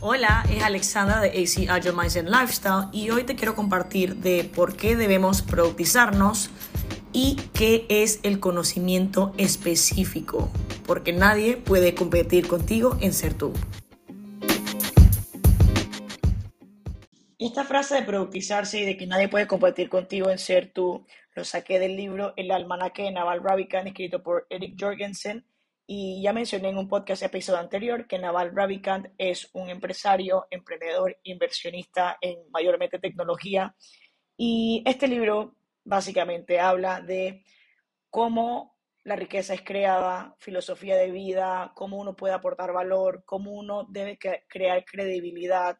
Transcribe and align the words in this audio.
Hola, 0.00 0.44
es 0.48 0.62
Alexandra 0.62 1.20
de 1.20 1.30
AC 1.30 1.68
Agile 1.68 1.92
Mindset 1.92 2.28
Lifestyle 2.28 2.86
y 2.92 3.10
hoy 3.10 3.24
te 3.24 3.34
quiero 3.34 3.56
compartir 3.56 4.14
de 4.14 4.44
por 4.44 4.76
qué 4.76 4.94
debemos 4.94 5.42
productizarnos 5.42 6.50
y 7.12 7.34
qué 7.52 7.84
es 7.88 8.20
el 8.22 8.38
conocimiento 8.38 9.34
específico, 9.38 10.52
porque 10.86 11.12
nadie 11.12 11.56
puede 11.56 11.96
competir 11.96 12.46
contigo 12.46 12.96
en 13.00 13.12
ser 13.12 13.34
tú. 13.34 13.52
Esta 17.40 17.64
frase 17.64 17.96
de 17.96 18.02
productizarse 18.02 18.78
y 18.80 18.84
de 18.84 18.96
que 18.96 19.08
nadie 19.08 19.28
puede 19.28 19.48
competir 19.48 19.88
contigo 19.88 20.30
en 20.30 20.38
ser 20.38 20.70
tú, 20.72 21.04
lo 21.34 21.42
saqué 21.42 21.80
del 21.80 21.96
libro 21.96 22.34
El 22.36 22.52
almanaque 22.52 23.02
de 23.02 23.10
Naval 23.10 23.42
Ravikant, 23.42 23.88
escrito 23.88 24.22
por 24.22 24.46
Eric 24.48 24.76
Jorgensen. 24.78 25.44
Y 25.90 26.20
ya 26.20 26.34
mencioné 26.34 26.68
en 26.68 26.76
un 26.76 26.86
podcast 26.86 27.22
episodio 27.22 27.60
anterior 27.60 28.06
que 28.06 28.18
Naval 28.18 28.54
Ravikant 28.54 29.06
es 29.16 29.48
un 29.54 29.70
empresario, 29.70 30.46
emprendedor, 30.50 31.16
inversionista 31.22 32.18
en 32.20 32.36
mayormente 32.50 32.98
tecnología. 32.98 33.74
Y 34.36 34.82
este 34.84 35.08
libro 35.08 35.56
básicamente 35.84 36.60
habla 36.60 37.00
de 37.00 37.42
cómo 38.10 38.76
la 39.04 39.16
riqueza 39.16 39.54
es 39.54 39.62
creada, 39.62 40.36
filosofía 40.40 40.94
de 40.94 41.10
vida, 41.10 41.72
cómo 41.74 41.96
uno 41.96 42.14
puede 42.14 42.34
aportar 42.34 42.74
valor, 42.74 43.22
cómo 43.24 43.52
uno 43.52 43.86
debe 43.88 44.18
crear 44.46 44.84
credibilidad. 44.84 45.78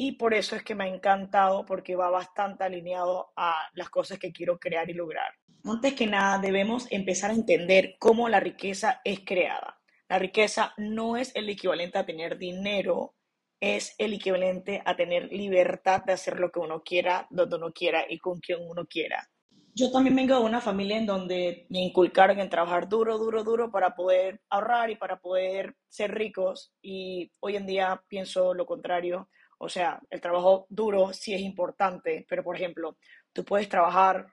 Y 0.00 0.12
por 0.12 0.32
eso 0.32 0.54
es 0.54 0.62
que 0.62 0.76
me 0.76 0.84
ha 0.84 0.86
encantado 0.86 1.66
porque 1.66 1.96
va 1.96 2.08
bastante 2.08 2.62
alineado 2.62 3.32
a 3.34 3.56
las 3.72 3.90
cosas 3.90 4.20
que 4.20 4.30
quiero 4.30 4.56
crear 4.56 4.88
y 4.88 4.94
lograr. 4.94 5.34
Antes 5.64 5.94
que 5.94 6.06
nada, 6.06 6.38
debemos 6.38 6.86
empezar 6.92 7.32
a 7.32 7.34
entender 7.34 7.96
cómo 7.98 8.28
la 8.28 8.38
riqueza 8.38 9.00
es 9.02 9.18
creada. 9.26 9.80
La 10.08 10.20
riqueza 10.20 10.72
no 10.76 11.16
es 11.16 11.34
el 11.34 11.48
equivalente 11.48 11.98
a 11.98 12.06
tener 12.06 12.38
dinero, 12.38 13.16
es 13.58 13.96
el 13.98 14.14
equivalente 14.14 14.80
a 14.84 14.94
tener 14.94 15.32
libertad 15.32 16.04
de 16.04 16.12
hacer 16.12 16.38
lo 16.38 16.52
que 16.52 16.60
uno 16.60 16.84
quiera, 16.84 17.26
donde 17.30 17.56
uno 17.56 17.72
quiera 17.72 18.04
y 18.08 18.18
con 18.18 18.38
quien 18.38 18.60
uno 18.62 18.86
quiera. 18.86 19.28
Yo 19.74 19.90
también 19.90 20.14
vengo 20.14 20.38
de 20.38 20.44
una 20.44 20.60
familia 20.60 20.96
en 20.96 21.06
donde 21.06 21.66
me 21.70 21.80
inculcaron 21.80 22.38
en 22.38 22.48
trabajar 22.48 22.88
duro, 22.88 23.18
duro, 23.18 23.42
duro 23.42 23.72
para 23.72 23.96
poder 23.96 24.40
ahorrar 24.48 24.90
y 24.90 24.96
para 24.96 25.18
poder 25.18 25.74
ser 25.88 26.14
ricos 26.14 26.72
y 26.80 27.32
hoy 27.40 27.56
en 27.56 27.66
día 27.66 28.00
pienso 28.06 28.54
lo 28.54 28.64
contrario. 28.64 29.28
O 29.58 29.68
sea, 29.68 30.00
el 30.10 30.20
trabajo 30.20 30.66
duro 30.68 31.12
sí 31.12 31.34
es 31.34 31.40
importante, 31.40 32.24
pero 32.28 32.42
por 32.42 32.56
ejemplo, 32.56 32.96
tú 33.32 33.44
puedes 33.44 33.68
trabajar 33.68 34.26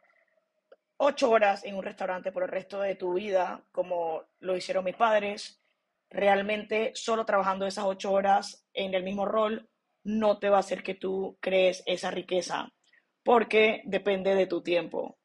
ocho 0.97 1.29
horas 1.29 1.65
en 1.65 1.75
un 1.75 1.83
restaurante 1.83 2.31
por 2.31 2.43
el 2.43 2.49
resto 2.49 2.79
de 2.79 2.95
tu 2.95 3.13
vida, 3.13 3.63
como 3.71 4.23
lo 4.39 4.55
hicieron 4.55 4.85
mis 4.85 4.95
padres, 4.95 5.59
realmente 6.09 6.91
solo 6.95 7.25
trabajando 7.25 7.65
esas 7.65 7.85
ocho 7.85 8.11
horas 8.11 8.65
en 8.73 8.93
el 8.93 9.03
mismo 9.03 9.25
rol 9.25 9.67
no 10.03 10.37
te 10.37 10.49
va 10.49 10.57
a 10.57 10.59
hacer 10.59 10.83
que 10.83 10.93
tú 10.93 11.37
crees 11.41 11.81
esa 11.87 12.11
riqueza, 12.11 12.71
porque 13.23 13.81
depende 13.85 14.35
de 14.35 14.45
tu 14.45 14.61
tiempo. 14.61 15.17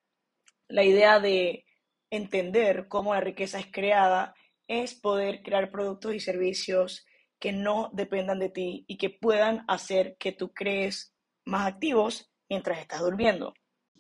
La 0.69 0.83
idea 0.83 1.21
de 1.21 1.67
entender 2.11 2.89
cómo 2.89 3.15
la 3.15 3.21
riqueza 3.21 3.59
es 3.59 3.67
creada 3.71 4.35
es 4.67 4.95
poder 4.95 5.43
crear 5.43 5.71
productos 5.71 6.15
y 6.15 6.21
servicios 6.21 7.05
que 7.41 7.53
no 7.53 7.91
dependan 7.93 8.39
de 8.39 8.51
ti 8.51 8.85
y 8.87 8.99
que 8.99 9.11
puedan 9.11 9.65
hacer 9.67 10.17
que 10.19 10.33
tú 10.33 10.53
crees 10.53 11.15
más 11.47 11.67
activos 11.67 12.31
mientras 12.49 12.79
estás 12.79 13.01
durmiendo. 13.01 13.55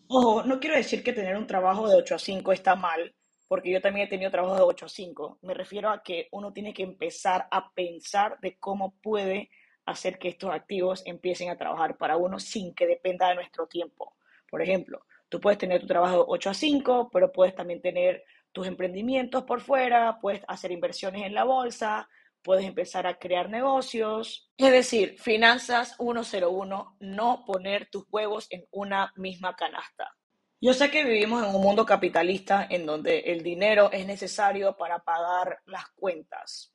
Ojo, 0.09 0.43
no 0.45 0.61
quiero 0.61 0.77
decir 0.77 1.03
que 1.03 1.13
tener 1.13 1.37
un 1.37 1.47
trabajo 1.47 1.89
de 1.89 1.97
8 1.97 2.17
a 2.17 2.19
5 2.19 2.53
está 2.53 2.77
mal, 2.77 3.15
porque 3.49 3.71
yo 3.71 3.81
también 3.81 4.07
he 4.07 4.11
tenido 4.11 4.31
trabajo 4.31 4.57
de 4.57 4.63
8 4.63 4.87
a 4.87 4.89
5. 4.89 5.39
Me 5.43 5.55
refiero 5.55 5.91
a 5.91 6.03
que 6.03 6.29
uno 6.33 6.53
tiene 6.53 6.75
que 6.75 6.83
empezar 6.83 7.49
a 7.51 7.73
pensar 7.73 8.39
de 8.41 8.59
cómo 8.59 8.95
puede 9.01 9.51
hacer 9.87 10.19
que 10.19 10.29
estos 10.29 10.51
activos 10.51 11.03
empiecen 11.07 11.49
a 11.49 11.57
trabajar 11.57 11.97
para 11.97 12.17
uno 12.17 12.39
sin 12.39 12.75
que 12.75 12.87
dependa 12.87 13.29
de 13.29 13.37
nuestro 13.37 13.67
tiempo. 13.67 14.17
Por 14.51 14.61
ejemplo, 14.61 15.07
tú 15.29 15.41
puedes 15.41 15.59
tener 15.59 15.81
tu 15.81 15.87
trabajo 15.87 16.17
de 16.17 16.25
8 16.27 16.51
a 16.51 16.55
5, 16.55 17.11
pero 17.11 17.33
puedes 17.33 17.55
también 17.55 17.81
tener 17.81 18.25
tus 18.53 18.67
emprendimientos 18.67 19.45
por 19.45 19.61
fuera, 19.61 20.19
puedes 20.21 20.43
hacer 20.49 20.73
inversiones 20.73 21.25
en 21.25 21.35
la 21.35 21.45
bolsa, 21.45 22.09
puedes 22.43 22.65
empezar 22.65 23.07
a 23.07 23.19
crear 23.19 23.49
negocios. 23.49 24.51
Es 24.57 24.73
decir, 24.73 25.19
finanzas 25.19 25.97
101, 25.99 26.97
no 27.01 27.45
poner 27.47 27.89
tus 27.91 28.05
huevos 28.11 28.47
en 28.51 28.67
una 28.71 29.13
misma 29.17 29.55
canasta. 29.57 30.17
Yo 30.63 30.75
sé 30.75 30.91
que 30.91 31.05
vivimos 31.05 31.43
en 31.43 31.55
un 31.55 31.63
mundo 31.63 31.87
capitalista 31.87 32.67
en 32.69 32.85
donde 32.85 33.21
el 33.21 33.43
dinero 33.43 33.91
es 33.93 34.07
necesario 34.07 34.77
para 34.77 34.99
pagar 34.99 35.61
las 35.65 35.89
cuentas. 35.95 36.75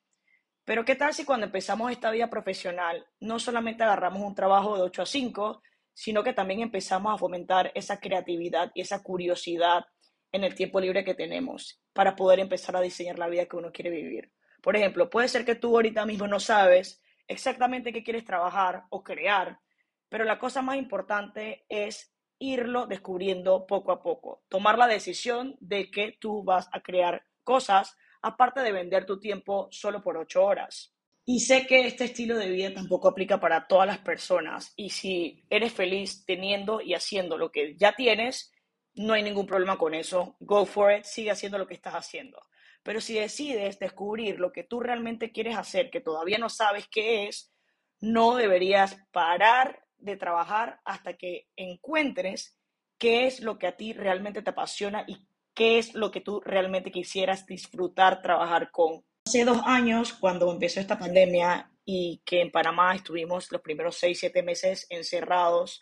Pero 0.64 0.84
¿qué 0.84 0.96
tal 0.96 1.14
si 1.14 1.24
cuando 1.24 1.46
empezamos 1.46 1.92
esta 1.92 2.10
vida 2.10 2.28
profesional 2.28 3.06
no 3.20 3.38
solamente 3.38 3.84
agarramos 3.84 4.24
un 4.24 4.34
trabajo 4.34 4.76
de 4.76 4.82
8 4.82 5.04
a 5.04 5.06
5, 5.06 5.62
sino 5.94 6.24
que 6.24 6.34
también 6.34 6.62
empezamos 6.62 7.14
a 7.14 7.18
fomentar 7.20 7.72
esa 7.76 8.00
creatividad 8.00 8.72
y 8.74 8.82
esa 8.82 9.04
curiosidad 9.04 9.86
en 10.32 10.44
el 10.44 10.56
tiempo 10.56 10.80
libre 10.80 11.06
que 11.06 11.14
tenemos 11.14 11.80
para 11.94 12.16
poder 12.16 12.40
empezar 12.40 12.76
a 12.76 12.82
diseñar 12.82 13.20
la 13.20 13.28
vida 13.28 13.46
que 13.46 13.56
uno 13.56 13.72
quiere 13.72 13.92
vivir? 13.92 14.32
Por 14.66 14.76
ejemplo, 14.76 15.12
puede 15.12 15.28
ser 15.28 15.46
que 15.46 15.54
tú 15.54 15.76
ahorita 15.76 16.08
mismo 16.08 16.28
no 16.28 16.40
sabes 16.40 17.00
exactamente 17.28 17.94
qué 17.94 18.04
quieres 18.04 18.26
trabajar 18.26 18.86
o 18.90 19.04
crear, 19.04 19.60
pero 20.10 20.24
la 20.24 20.40
cosa 20.40 20.64
más 20.64 20.78
importante 20.78 21.68
es 21.70 22.16
irlo 22.40 22.88
descubriendo 22.88 23.68
poco 23.68 23.92
a 23.92 24.02
poco, 24.02 24.42
tomar 24.50 24.80
la 24.80 24.88
decisión 24.88 25.56
de 25.60 25.92
que 25.92 26.18
tú 26.20 26.44
vas 26.44 26.68
a 26.72 26.82
crear 26.82 27.24
cosas 27.44 27.96
aparte 28.24 28.62
de 28.62 28.72
vender 28.72 29.06
tu 29.06 29.20
tiempo 29.20 29.68
solo 29.70 30.02
por 30.02 30.18
ocho 30.18 30.44
horas. 30.44 30.96
Y 31.26 31.42
sé 31.42 31.68
que 31.68 31.86
este 31.86 32.06
estilo 32.06 32.36
de 32.36 32.50
vida 32.50 32.74
tampoco 32.74 33.08
aplica 33.08 33.40
para 33.40 33.68
todas 33.68 33.86
las 33.86 34.00
personas 34.00 34.74
y 34.76 34.90
si 34.90 35.44
eres 35.52 35.74
feliz 35.74 36.26
teniendo 36.26 36.82
y 36.82 36.96
haciendo 36.96 37.38
lo 37.38 37.52
que 37.52 37.76
ya 37.78 37.94
tienes, 37.94 38.52
no 38.96 39.14
hay 39.14 39.22
ningún 39.22 39.46
problema 39.46 39.78
con 39.78 39.94
eso. 39.94 40.36
Go 40.40 40.66
for 40.66 40.92
it, 40.92 41.04
sigue 41.04 41.30
haciendo 41.30 41.60
lo 41.60 41.68
que 41.68 41.76
estás 41.76 41.94
haciendo. 41.94 42.42
Pero 42.86 43.02
si 43.02 43.16
decides 43.16 43.80
descubrir 43.80 44.40
lo 44.40 44.52
que 44.52 44.64
tú 44.64 44.80
realmente 44.80 45.32
quieres 45.32 45.58
hacer, 45.58 45.90
que 45.90 46.02
todavía 46.02 46.38
no 46.38 46.50
sabes 46.50 46.88
qué 46.88 47.28
es, 47.28 47.52
no 48.00 48.36
deberías 48.36 48.96
parar 49.12 49.84
de 49.98 50.18
trabajar 50.18 50.82
hasta 50.86 51.18
que 51.18 51.48
encuentres 51.56 52.56
qué 53.00 53.26
es 53.26 53.40
lo 53.40 53.58
que 53.58 53.66
a 53.66 53.76
ti 53.76 53.94
realmente 53.94 54.44
te 54.44 54.52
apasiona 54.52 55.04
y 55.08 55.18
qué 55.56 55.80
es 55.80 55.96
lo 55.96 56.12
que 56.12 56.22
tú 56.22 56.42
realmente 56.42 56.92
quisieras 56.92 57.48
disfrutar 57.48 58.22
trabajar 58.22 58.70
con. 58.70 59.04
Hace 59.26 59.46
dos 59.46 59.62
años, 59.66 60.14
cuando 60.14 60.52
empezó 60.52 60.80
esta 60.80 61.00
pandemia 61.00 61.72
y 61.86 62.22
que 62.24 62.40
en 62.42 62.52
Panamá 62.52 62.94
estuvimos 62.94 63.52
los 63.52 63.62
primeros 63.62 63.98
seis, 63.98 64.20
siete 64.20 64.44
meses 64.44 64.86
encerrados, 64.92 65.82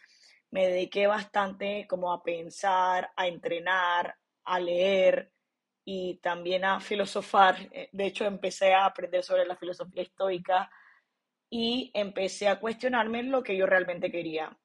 me 0.52 0.70
dediqué 0.70 1.06
bastante 1.08 1.86
como 1.86 2.14
a 2.14 2.24
pensar, 2.24 3.12
a 3.18 3.28
entrenar, 3.28 4.16
a 4.46 4.60
leer, 4.62 5.33
y 5.86 6.18
también 6.18 6.66
a 6.66 6.80
filosofar. 6.80 7.58
Eh, 7.72 7.90
de 7.92 8.06
hecho, 8.06 8.26
empecé 8.26 8.74
a 8.74 8.86
aprender 8.86 9.24
sobre 9.24 9.46
la 9.46 9.56
filosofía 9.56 10.04
estoica 10.04 10.70
y 11.50 11.92
empecé 11.94 12.48
a 12.48 12.60
cuestionarme 12.60 13.24
lo 13.24 13.44
que 13.44 13.56
yo 13.58 13.66
realmente 13.66 14.12
quería. 14.12 14.58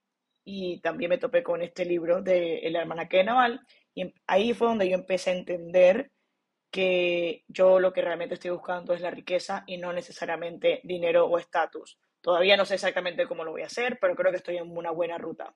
Y 0.45 0.81
también 0.81 1.11
me 1.11 1.19
topé 1.19 1.43
con 1.43 1.61
este 1.63 1.85
libro 1.85 2.23
de 2.23 2.59
El 2.61 2.77
Almanaque 2.77 3.19
de 3.19 3.25
Naval 3.25 3.61
y 3.95 4.03
em, 4.03 4.13
ahí 4.27 4.55
fue 4.55 4.69
donde 4.69 4.89
yo 4.89 4.95
empecé 4.95 5.31
a 5.31 5.37
entender 5.37 6.11
que 6.71 7.45
yo 7.49 7.81
lo 7.81 7.93
que 7.93 8.03
realmente 8.03 8.35
estoy 8.35 8.51
buscando 8.51 8.95
es 8.95 9.01
la 9.01 9.11
riqueza 9.11 9.65
y 9.67 9.79
no 9.79 9.93
necesariamente 9.93 10.81
dinero 10.85 11.27
o 11.27 11.39
estatus. 11.39 11.99
Todavía 12.21 12.57
no 12.57 12.65
sé 12.65 12.75
exactamente 12.75 13.27
cómo 13.27 13.45
lo 13.45 13.53
voy 13.53 13.63
a 13.63 13.67
hacer, 13.67 13.99
pero 14.01 14.15
creo 14.15 14.31
que 14.31 14.39
estoy 14.39 14.57
en 14.59 14.71
una 14.71 14.91
buena 14.91 15.19
ruta. 15.19 15.55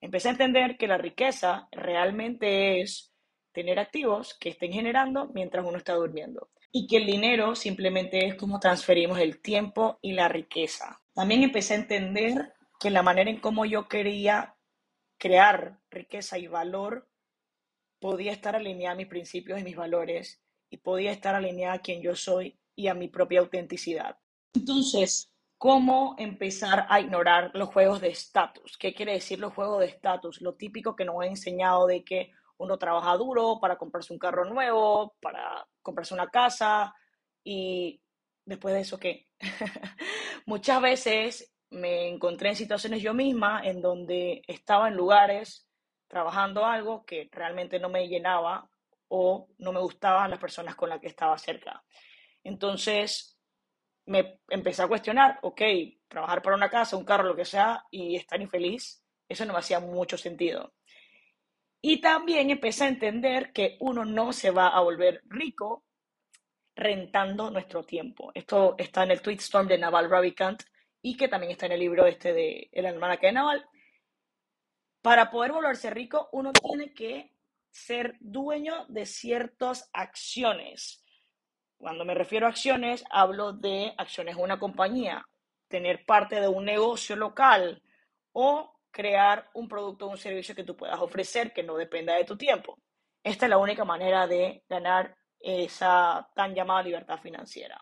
Empecé 0.00 0.28
a 0.28 0.32
entender 0.32 0.76
que 0.76 0.88
la 0.88 0.98
riqueza 0.98 1.68
realmente 1.72 2.80
es 2.80 3.15
tener 3.56 3.78
activos 3.78 4.34
que 4.34 4.50
estén 4.50 4.70
generando 4.70 5.30
mientras 5.32 5.64
uno 5.64 5.78
está 5.78 5.94
durmiendo. 5.94 6.50
Y 6.72 6.86
que 6.86 6.98
el 6.98 7.06
dinero 7.06 7.54
simplemente 7.54 8.26
es 8.26 8.34
como 8.34 8.60
transferimos 8.60 9.18
el 9.18 9.40
tiempo 9.40 9.98
y 10.02 10.12
la 10.12 10.28
riqueza. 10.28 11.00
También 11.14 11.42
empecé 11.42 11.72
a 11.72 11.78
entender 11.78 12.52
que 12.78 12.90
la 12.90 13.02
manera 13.02 13.30
en 13.30 13.40
cómo 13.40 13.64
yo 13.64 13.88
quería 13.88 14.56
crear 15.16 15.80
riqueza 15.90 16.36
y 16.36 16.48
valor 16.48 17.08
podía 17.98 18.30
estar 18.30 18.54
alineada 18.54 18.92
a 18.92 18.96
mis 18.96 19.06
principios 19.06 19.58
y 19.58 19.64
mis 19.64 19.74
valores 19.74 20.42
y 20.68 20.76
podía 20.76 21.10
estar 21.10 21.34
alineada 21.34 21.76
a 21.76 21.80
quien 21.80 22.02
yo 22.02 22.14
soy 22.14 22.58
y 22.74 22.88
a 22.88 22.94
mi 22.94 23.08
propia 23.08 23.40
autenticidad. 23.40 24.18
Entonces, 24.52 25.32
¿cómo 25.56 26.14
empezar 26.18 26.86
a 26.90 27.00
ignorar 27.00 27.52
los 27.54 27.70
juegos 27.70 28.02
de 28.02 28.08
estatus? 28.08 28.76
¿Qué 28.76 28.92
quiere 28.92 29.12
decir 29.12 29.38
los 29.38 29.54
juegos 29.54 29.80
de 29.80 29.86
estatus? 29.86 30.42
Lo 30.42 30.56
típico 30.56 30.94
que 30.94 31.06
nos 31.06 31.22
ha 31.22 31.26
enseñado 31.26 31.86
de 31.86 32.04
que 32.04 32.32
uno 32.58 32.78
trabaja 32.78 33.16
duro 33.16 33.58
para 33.60 33.76
comprarse 33.76 34.12
un 34.12 34.18
carro 34.18 34.44
nuevo, 34.44 35.16
para 35.20 35.66
comprarse 35.82 36.14
una 36.14 36.28
casa 36.28 36.94
y 37.44 38.00
después 38.44 38.74
de 38.74 38.80
eso, 38.80 38.98
¿qué? 38.98 39.28
Muchas 40.46 40.80
veces 40.80 41.54
me 41.70 42.08
encontré 42.08 42.50
en 42.50 42.56
situaciones 42.56 43.02
yo 43.02 43.14
misma 43.14 43.62
en 43.64 43.80
donde 43.82 44.42
estaba 44.46 44.88
en 44.88 44.94
lugares 44.94 45.68
trabajando 46.08 46.64
algo 46.64 47.04
que 47.04 47.28
realmente 47.32 47.78
no 47.78 47.88
me 47.88 48.08
llenaba 48.08 48.68
o 49.08 49.48
no 49.58 49.72
me 49.72 49.80
gustaban 49.80 50.30
las 50.30 50.38
personas 50.38 50.76
con 50.76 50.88
las 50.88 51.00
que 51.00 51.08
estaba 51.08 51.36
cerca. 51.38 51.82
Entonces, 52.42 53.38
me 54.06 54.40
empecé 54.48 54.82
a 54.82 54.88
cuestionar, 54.88 55.38
ok, 55.42 55.60
trabajar 56.08 56.42
para 56.42 56.56
una 56.56 56.70
casa, 56.70 56.96
un 56.96 57.04
carro, 57.04 57.24
lo 57.24 57.36
que 57.36 57.44
sea, 57.44 57.84
y 57.90 58.16
estar 58.16 58.40
infeliz, 58.40 59.04
eso 59.28 59.44
no 59.44 59.52
me 59.52 59.58
hacía 59.58 59.80
mucho 59.80 60.16
sentido. 60.16 60.72
Y 61.88 62.00
también 62.00 62.50
empecé 62.50 62.82
a 62.82 62.88
entender 62.88 63.52
que 63.52 63.76
uno 63.78 64.04
no 64.04 64.32
se 64.32 64.50
va 64.50 64.66
a 64.66 64.80
volver 64.80 65.22
rico 65.26 65.84
rentando 66.74 67.48
nuestro 67.48 67.84
tiempo. 67.84 68.32
Esto 68.34 68.74
está 68.76 69.04
en 69.04 69.12
el 69.12 69.22
tweet 69.22 69.36
storm 69.36 69.68
de 69.68 69.78
Naval 69.78 70.10
Ravikant 70.10 70.64
y 71.00 71.16
que 71.16 71.28
también 71.28 71.52
está 71.52 71.66
en 71.66 71.72
el 71.72 71.78
libro 71.78 72.04
este 72.04 72.32
de 72.32 72.68
El 72.72 72.86
almanaque 72.86 73.28
de 73.28 73.34
Naval. 73.34 73.68
Para 75.00 75.30
poder 75.30 75.52
volverse 75.52 75.90
rico, 75.90 76.28
uno 76.32 76.52
tiene 76.52 76.92
que 76.92 77.30
ser 77.70 78.16
dueño 78.18 78.86
de 78.88 79.06
ciertas 79.06 79.88
acciones. 79.92 81.04
Cuando 81.76 82.04
me 82.04 82.16
refiero 82.16 82.46
a 82.46 82.50
acciones, 82.50 83.04
hablo 83.10 83.52
de 83.52 83.94
acciones 83.96 84.34
de 84.34 84.42
una 84.42 84.58
compañía, 84.58 85.24
tener 85.68 86.04
parte 86.04 86.40
de 86.40 86.48
un 86.48 86.64
negocio 86.64 87.14
local 87.14 87.80
o 88.32 88.75
crear 88.96 89.50
un 89.52 89.68
producto 89.68 90.06
o 90.06 90.10
un 90.10 90.16
servicio 90.16 90.54
que 90.54 90.64
tú 90.64 90.74
puedas 90.74 90.98
ofrecer 90.98 91.52
que 91.52 91.62
no 91.62 91.76
dependa 91.76 92.14
de 92.14 92.24
tu 92.24 92.34
tiempo. 92.34 92.78
Esta 93.22 93.44
es 93.44 93.50
la 93.50 93.58
única 93.58 93.84
manera 93.84 94.26
de 94.26 94.64
ganar 94.66 95.14
esa 95.38 96.26
tan 96.34 96.54
llamada 96.54 96.82
libertad 96.82 97.18
financiera. 97.20 97.78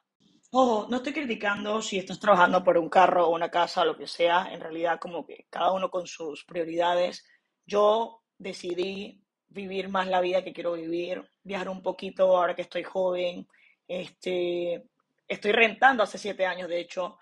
Ojo, 0.50 0.88
no 0.90 0.96
estoy 0.96 1.12
criticando 1.12 1.80
si 1.80 1.98
estás 1.98 2.18
trabajando 2.18 2.64
por 2.64 2.76
un 2.78 2.88
carro 2.88 3.28
o 3.28 3.34
una 3.34 3.48
casa 3.48 3.82
o 3.82 3.84
lo 3.84 3.96
que 3.96 4.08
sea, 4.08 4.48
en 4.50 4.60
realidad 4.60 4.98
como 4.98 5.24
que 5.24 5.46
cada 5.48 5.70
uno 5.70 5.88
con 5.88 6.04
sus 6.08 6.44
prioridades. 6.44 7.24
Yo 7.64 8.22
decidí 8.36 9.22
vivir 9.46 9.88
más 9.88 10.08
la 10.08 10.20
vida 10.20 10.42
que 10.42 10.52
quiero 10.52 10.72
vivir, 10.72 11.22
viajar 11.44 11.68
un 11.68 11.80
poquito 11.80 12.36
ahora 12.36 12.56
que 12.56 12.62
estoy 12.62 12.82
joven, 12.82 13.46
este, 13.86 14.88
estoy 15.28 15.52
rentando 15.52 16.02
hace 16.02 16.18
siete 16.18 16.44
años 16.44 16.68
de 16.68 16.80
hecho, 16.80 17.18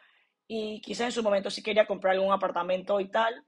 y 0.47 0.81
quizás 0.81 1.07
en 1.07 1.13
su 1.13 1.23
momento 1.23 1.51
sí 1.51 1.63
quería 1.63 1.87
comprar 1.87 2.15
algún 2.15 2.33
apartamento 2.33 2.99
y 3.01 3.11
tal, 3.11 3.45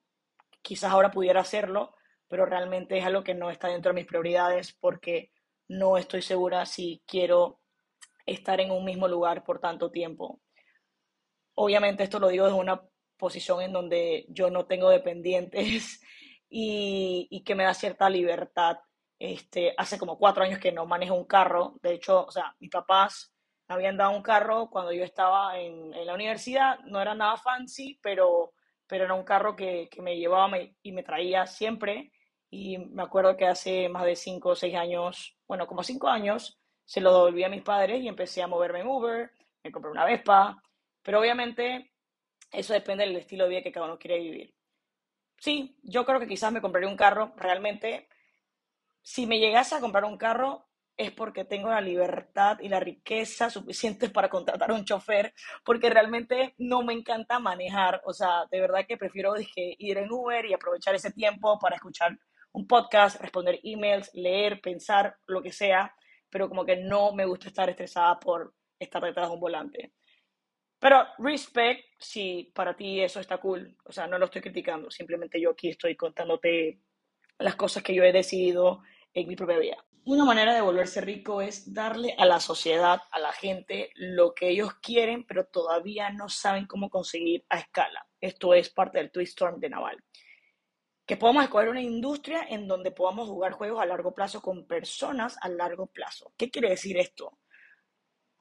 quizás 0.64 0.90
ahora 0.90 1.10
pudiera 1.10 1.40
hacerlo, 1.40 1.94
pero 2.26 2.46
realmente 2.46 2.98
es 2.98 3.04
algo 3.04 3.22
que 3.22 3.34
no 3.34 3.50
está 3.50 3.68
dentro 3.68 3.90
de 3.90 4.00
mis 4.00 4.06
prioridades 4.06 4.72
porque 4.72 5.30
no 5.68 5.98
estoy 5.98 6.22
segura 6.22 6.64
si 6.64 7.04
quiero 7.06 7.60
estar 8.26 8.60
en 8.60 8.70
un 8.70 8.84
mismo 8.84 9.06
lugar 9.06 9.44
por 9.44 9.60
tanto 9.60 9.90
tiempo. 9.90 10.40
Obviamente 11.54 12.02
esto 12.02 12.18
lo 12.18 12.28
digo 12.28 12.46
desde 12.46 12.58
una 12.58 12.82
posición 13.18 13.60
en 13.60 13.72
donde 13.72 14.24
yo 14.30 14.50
no 14.50 14.64
tengo 14.64 14.88
dependientes 14.88 16.00
y, 16.48 17.42
que 17.44 17.54
me 17.54 17.64
da 17.64 17.74
cierta 17.74 18.08
libertad. 18.08 18.78
Este, 19.18 19.74
hace 19.76 19.98
como 19.98 20.18
cuatro 20.18 20.44
años 20.44 20.58
que 20.58 20.72
no 20.72 20.86
manejo 20.86 21.14
un 21.14 21.26
carro. 21.26 21.78
De 21.82 21.92
hecho, 21.92 22.24
o 22.24 22.30
sea, 22.30 22.56
mis 22.58 22.70
papás 22.70 23.34
me 23.68 23.74
habían 23.74 23.98
dado 23.98 24.12
un 24.12 24.22
carro 24.22 24.70
cuando 24.70 24.92
yo 24.92 25.04
estaba 25.04 25.58
en, 25.58 25.92
en 25.92 26.06
la 26.06 26.14
universidad. 26.14 26.80
No 26.86 27.02
era 27.02 27.14
nada 27.14 27.36
fancy, 27.36 27.98
pero 28.02 28.53
pero 28.86 29.04
era 29.04 29.14
un 29.14 29.24
carro 29.24 29.56
que, 29.56 29.88
que 29.90 30.02
me 30.02 30.16
llevaba 30.16 30.58
y 30.82 30.92
me 30.92 31.02
traía 31.02 31.46
siempre. 31.46 32.12
Y 32.50 32.78
me 32.78 33.02
acuerdo 33.02 33.36
que 33.36 33.46
hace 33.46 33.88
más 33.88 34.04
de 34.04 34.16
cinco 34.16 34.50
o 34.50 34.54
seis 34.54 34.74
años, 34.76 35.36
bueno, 35.48 35.66
como 35.66 35.82
cinco 35.82 36.08
años, 36.08 36.58
se 36.84 37.00
lo 37.00 37.12
devolví 37.12 37.42
a 37.44 37.48
mis 37.48 37.62
padres 37.62 38.02
y 38.02 38.08
empecé 38.08 38.42
a 38.42 38.46
moverme 38.46 38.80
en 38.80 38.86
Uber, 38.86 39.30
me 39.62 39.72
compré 39.72 39.90
una 39.90 40.04
Vespa, 40.04 40.62
pero 41.02 41.20
obviamente 41.20 41.92
eso 42.52 42.72
depende 42.72 43.04
del 43.04 43.16
estilo 43.16 43.44
de 43.44 43.50
vida 43.50 43.62
que 43.62 43.72
cada 43.72 43.86
uno 43.86 43.98
quiere 43.98 44.20
vivir. 44.20 44.54
Sí, 45.38 45.76
yo 45.82 46.04
creo 46.04 46.20
que 46.20 46.28
quizás 46.28 46.52
me 46.52 46.60
compraría 46.60 46.88
un 46.88 46.96
carro, 46.96 47.32
realmente, 47.36 48.08
si 49.02 49.26
me 49.26 49.38
llegase 49.38 49.74
a 49.74 49.80
comprar 49.80 50.04
un 50.04 50.16
carro, 50.16 50.66
es 50.96 51.10
porque 51.12 51.44
tengo 51.44 51.70
la 51.70 51.80
libertad 51.80 52.58
y 52.60 52.68
la 52.68 52.80
riqueza 52.80 53.50
suficientes 53.50 54.10
para 54.10 54.28
contratar 54.28 54.70
un 54.72 54.84
chofer, 54.84 55.34
porque 55.64 55.90
realmente 55.90 56.54
no 56.58 56.82
me 56.82 56.92
encanta 56.92 57.38
manejar. 57.38 58.00
O 58.04 58.12
sea, 58.12 58.44
de 58.50 58.60
verdad 58.60 58.86
que 58.86 58.96
prefiero 58.96 59.34
dije, 59.34 59.74
ir 59.78 59.98
en 59.98 60.12
Uber 60.12 60.46
y 60.46 60.54
aprovechar 60.54 60.94
ese 60.94 61.12
tiempo 61.12 61.58
para 61.58 61.76
escuchar 61.76 62.16
un 62.52 62.66
podcast, 62.66 63.20
responder 63.20 63.58
emails, 63.64 64.10
leer, 64.14 64.60
pensar, 64.60 65.16
lo 65.26 65.42
que 65.42 65.52
sea, 65.52 65.92
pero 66.30 66.48
como 66.48 66.64
que 66.64 66.76
no 66.76 67.12
me 67.12 67.24
gusta 67.24 67.48
estar 67.48 67.68
estresada 67.68 68.18
por 68.20 68.54
estar 68.78 69.02
detrás 69.02 69.28
de 69.28 69.34
un 69.34 69.40
volante. 69.40 69.92
Pero 70.78 71.04
respect 71.18 71.84
si 71.98 72.52
para 72.54 72.76
ti 72.76 73.00
eso 73.00 73.18
está 73.18 73.38
cool. 73.38 73.76
O 73.84 73.92
sea, 73.92 74.06
no 74.06 74.18
lo 74.18 74.26
estoy 74.26 74.42
criticando, 74.42 74.90
simplemente 74.90 75.40
yo 75.40 75.50
aquí 75.50 75.70
estoy 75.70 75.96
contándote 75.96 76.78
las 77.38 77.56
cosas 77.56 77.82
que 77.82 77.94
yo 77.94 78.04
he 78.04 78.12
decidido 78.12 78.82
en 79.14 79.28
mi 79.28 79.36
propia 79.36 79.58
vida. 79.58 79.84
Una 80.06 80.26
manera 80.26 80.54
de 80.54 80.60
volverse 80.60 81.00
rico 81.00 81.40
es 81.40 81.72
darle 81.72 82.14
a 82.18 82.26
la 82.26 82.38
sociedad, 82.38 83.00
a 83.10 83.18
la 83.18 83.32
gente, 83.32 83.90
lo 83.94 84.34
que 84.34 84.50
ellos 84.50 84.74
quieren, 84.82 85.24
pero 85.24 85.46
todavía 85.46 86.10
no 86.10 86.28
saben 86.28 86.66
cómo 86.66 86.90
conseguir 86.90 87.46
a 87.48 87.58
escala. 87.58 88.06
Esto 88.20 88.52
es 88.52 88.68
parte 88.68 88.98
del 88.98 89.10
twist 89.10 89.30
storm 89.30 89.60
de 89.60 89.70
Naval. 89.70 90.04
Que 91.06 91.16
podamos 91.16 91.44
escoger 91.44 91.70
una 91.70 91.80
industria 91.80 92.46
en 92.50 92.68
donde 92.68 92.90
podamos 92.90 93.28
jugar 93.28 93.52
juegos 93.52 93.80
a 93.80 93.86
largo 93.86 94.14
plazo 94.14 94.42
con 94.42 94.66
personas 94.66 95.38
a 95.40 95.48
largo 95.48 95.86
plazo. 95.86 96.34
¿Qué 96.36 96.50
quiere 96.50 96.68
decir 96.68 96.98
esto? 96.98 97.38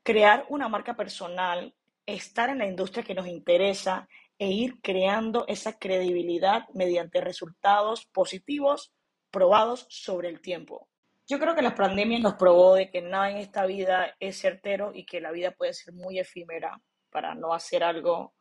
Crear 0.03 0.45
una 0.49 0.67
marca 0.67 0.97
personal, 0.97 1.73
estar 2.05 2.49
en 2.49 2.57
la 2.57 2.67
industria 2.67 3.05
que 3.05 3.15
nos 3.15 3.27
interesa 3.27 4.09
e 4.37 4.49
ir 4.49 4.81
creando 4.81 5.45
esa 5.47 5.79
credibilidad 5.79 6.67
mediante 6.73 7.21
resultados 7.21 8.05
positivos 8.07 8.93
probados 9.33 9.87
sobre 9.89 10.29
el 10.29 10.39
tiempo. 10.39 10.87
Yo 11.27 11.39
creo 11.39 11.55
que 11.55 11.63
la 11.63 11.73
pandemia 11.73 12.19
nos 12.19 12.35
probó 12.35 12.75
de 12.75 12.91
que 12.91 13.01
nada 13.01 13.31
en 13.31 13.37
esta 13.37 13.65
vida 13.65 14.15
es 14.19 14.37
certero 14.37 14.91
y 14.93 15.05
que 15.05 15.19
la 15.19 15.31
vida 15.31 15.51
puede 15.51 15.73
ser 15.73 15.93
muy 15.93 16.19
efímera 16.19 16.79
para 17.09 17.33
no 17.33 17.53
hacer 17.53 17.83
algo 17.83 18.35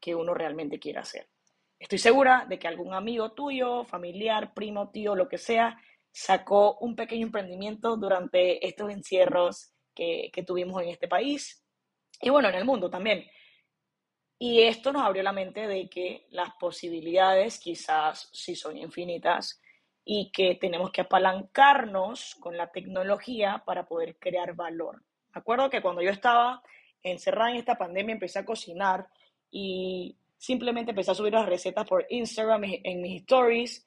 que 0.00 0.14
uno 0.14 0.34
realmente 0.34 0.78
quiera 0.78 1.00
hacer. 1.00 1.28
Estoy 1.78 1.98
segura 1.98 2.46
de 2.48 2.58
que 2.58 2.68
algún 2.68 2.94
amigo 2.94 3.32
tuyo, 3.32 3.84
familiar, 3.84 4.54
primo, 4.54 4.90
tío, 4.90 5.16
lo 5.16 5.28
que 5.28 5.38
sea, 5.38 5.76
sacó 6.12 6.78
un 6.78 6.94
pequeño 6.94 7.26
emprendimiento 7.26 7.96
durante 7.96 8.64
estos 8.66 8.90
encierros 8.90 9.72
que, 9.94 10.30
tuvimos 10.46 10.80
en 10.82 10.90
este 10.90 11.08
país 11.08 11.64
y 12.20 12.30
bueno, 12.30 12.48
en 12.48 12.54
el 12.54 12.64
mundo 12.64 12.88
también. 12.88 13.26
Y 14.38 14.62
esto 14.62 14.92
nos 14.92 15.02
abrió 15.02 15.22
la 15.22 15.32
mente 15.32 15.66
de 15.66 15.88
que 15.88 16.26
las 16.30 16.50
posibilidades 16.60 17.58
quizás 17.58 18.28
sí 18.32 18.54
son 18.54 18.76
infinitas 18.76 19.60
y 20.08 20.30
que 20.30 20.54
tenemos 20.54 20.92
que 20.92 21.00
apalancarnos 21.00 22.36
con 22.36 22.56
la 22.56 22.70
tecnología 22.70 23.64
para 23.66 23.86
poder 23.86 24.16
crear 24.20 24.54
valor. 24.54 25.02
Me 25.34 25.40
acuerdo 25.40 25.68
que 25.68 25.82
cuando 25.82 26.00
yo 26.00 26.10
estaba 26.10 26.62
encerrada 27.02 27.50
en 27.50 27.56
esta 27.56 27.76
pandemia 27.76 28.12
empecé 28.12 28.38
a 28.38 28.44
cocinar 28.44 29.08
y 29.50 30.16
simplemente 30.38 30.92
empecé 30.92 31.10
a 31.10 31.14
subir 31.14 31.32
las 31.32 31.46
recetas 31.46 31.88
por 31.88 32.06
Instagram 32.08 32.62
en 32.84 33.02
mis 33.02 33.22
stories 33.22 33.84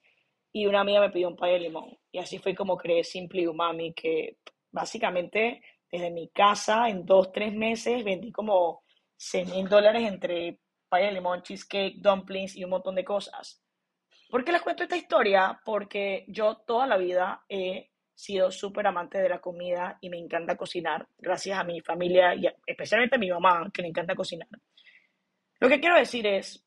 y 0.51 0.65
una 0.65 0.81
amiga 0.81 0.99
me 0.99 1.09
pidió 1.09 1.29
un 1.29 1.37
pay 1.37 1.53
de 1.53 1.59
limón. 1.61 1.97
Y 2.11 2.19
así 2.19 2.37
fue 2.37 2.53
como 2.53 2.75
creé 2.75 3.05
Simple 3.05 3.47
Umami, 3.47 3.93
que 3.93 4.39
básicamente 4.71 5.61
desde 5.89 6.11
mi 6.11 6.27
casa 6.29 6.89
en 6.89 7.05
dos, 7.05 7.31
tres 7.31 7.53
meses 7.53 8.03
vendí 8.03 8.33
como 8.33 8.83
100 9.15 9.51
mil 9.51 9.69
dólares 9.69 10.03
entre 10.03 10.59
pay 10.89 11.05
de 11.05 11.13
limón, 11.13 11.43
cheesecake, 11.43 12.01
dumplings 12.01 12.57
y 12.57 12.65
un 12.65 12.71
montón 12.71 12.95
de 12.95 13.05
cosas. 13.05 13.63
¿Por 14.29 14.45
qué 14.45 14.51
les 14.51 14.61
cuento 14.61 14.83
esta 14.83 14.95
historia? 14.95 15.59
Porque 15.65 16.23
yo 16.27 16.57
toda 16.57 16.85
la 16.85 16.97
vida 16.97 17.43
he 17.49 17.89
sido 18.13 18.51
súper 18.51 18.85
amante 18.85 19.17
de 19.17 19.29
la 19.29 19.41
comida 19.41 19.97
y 20.01 20.09
me 20.09 20.19
encanta 20.19 20.55
cocinar, 20.55 21.07
gracias 21.17 21.57
a 21.57 21.63
mi 21.63 21.81
familia 21.81 22.35
y 22.35 22.47
especialmente 22.65 23.15
a 23.15 23.19
mi 23.19 23.31
mamá, 23.31 23.71
que 23.73 23.81
le 23.81 23.87
encanta 23.87 24.13
cocinar. 24.13 24.47
Lo 25.59 25.67
que 25.67 25.79
quiero 25.79 25.95
decir 25.95 26.27
es, 26.27 26.63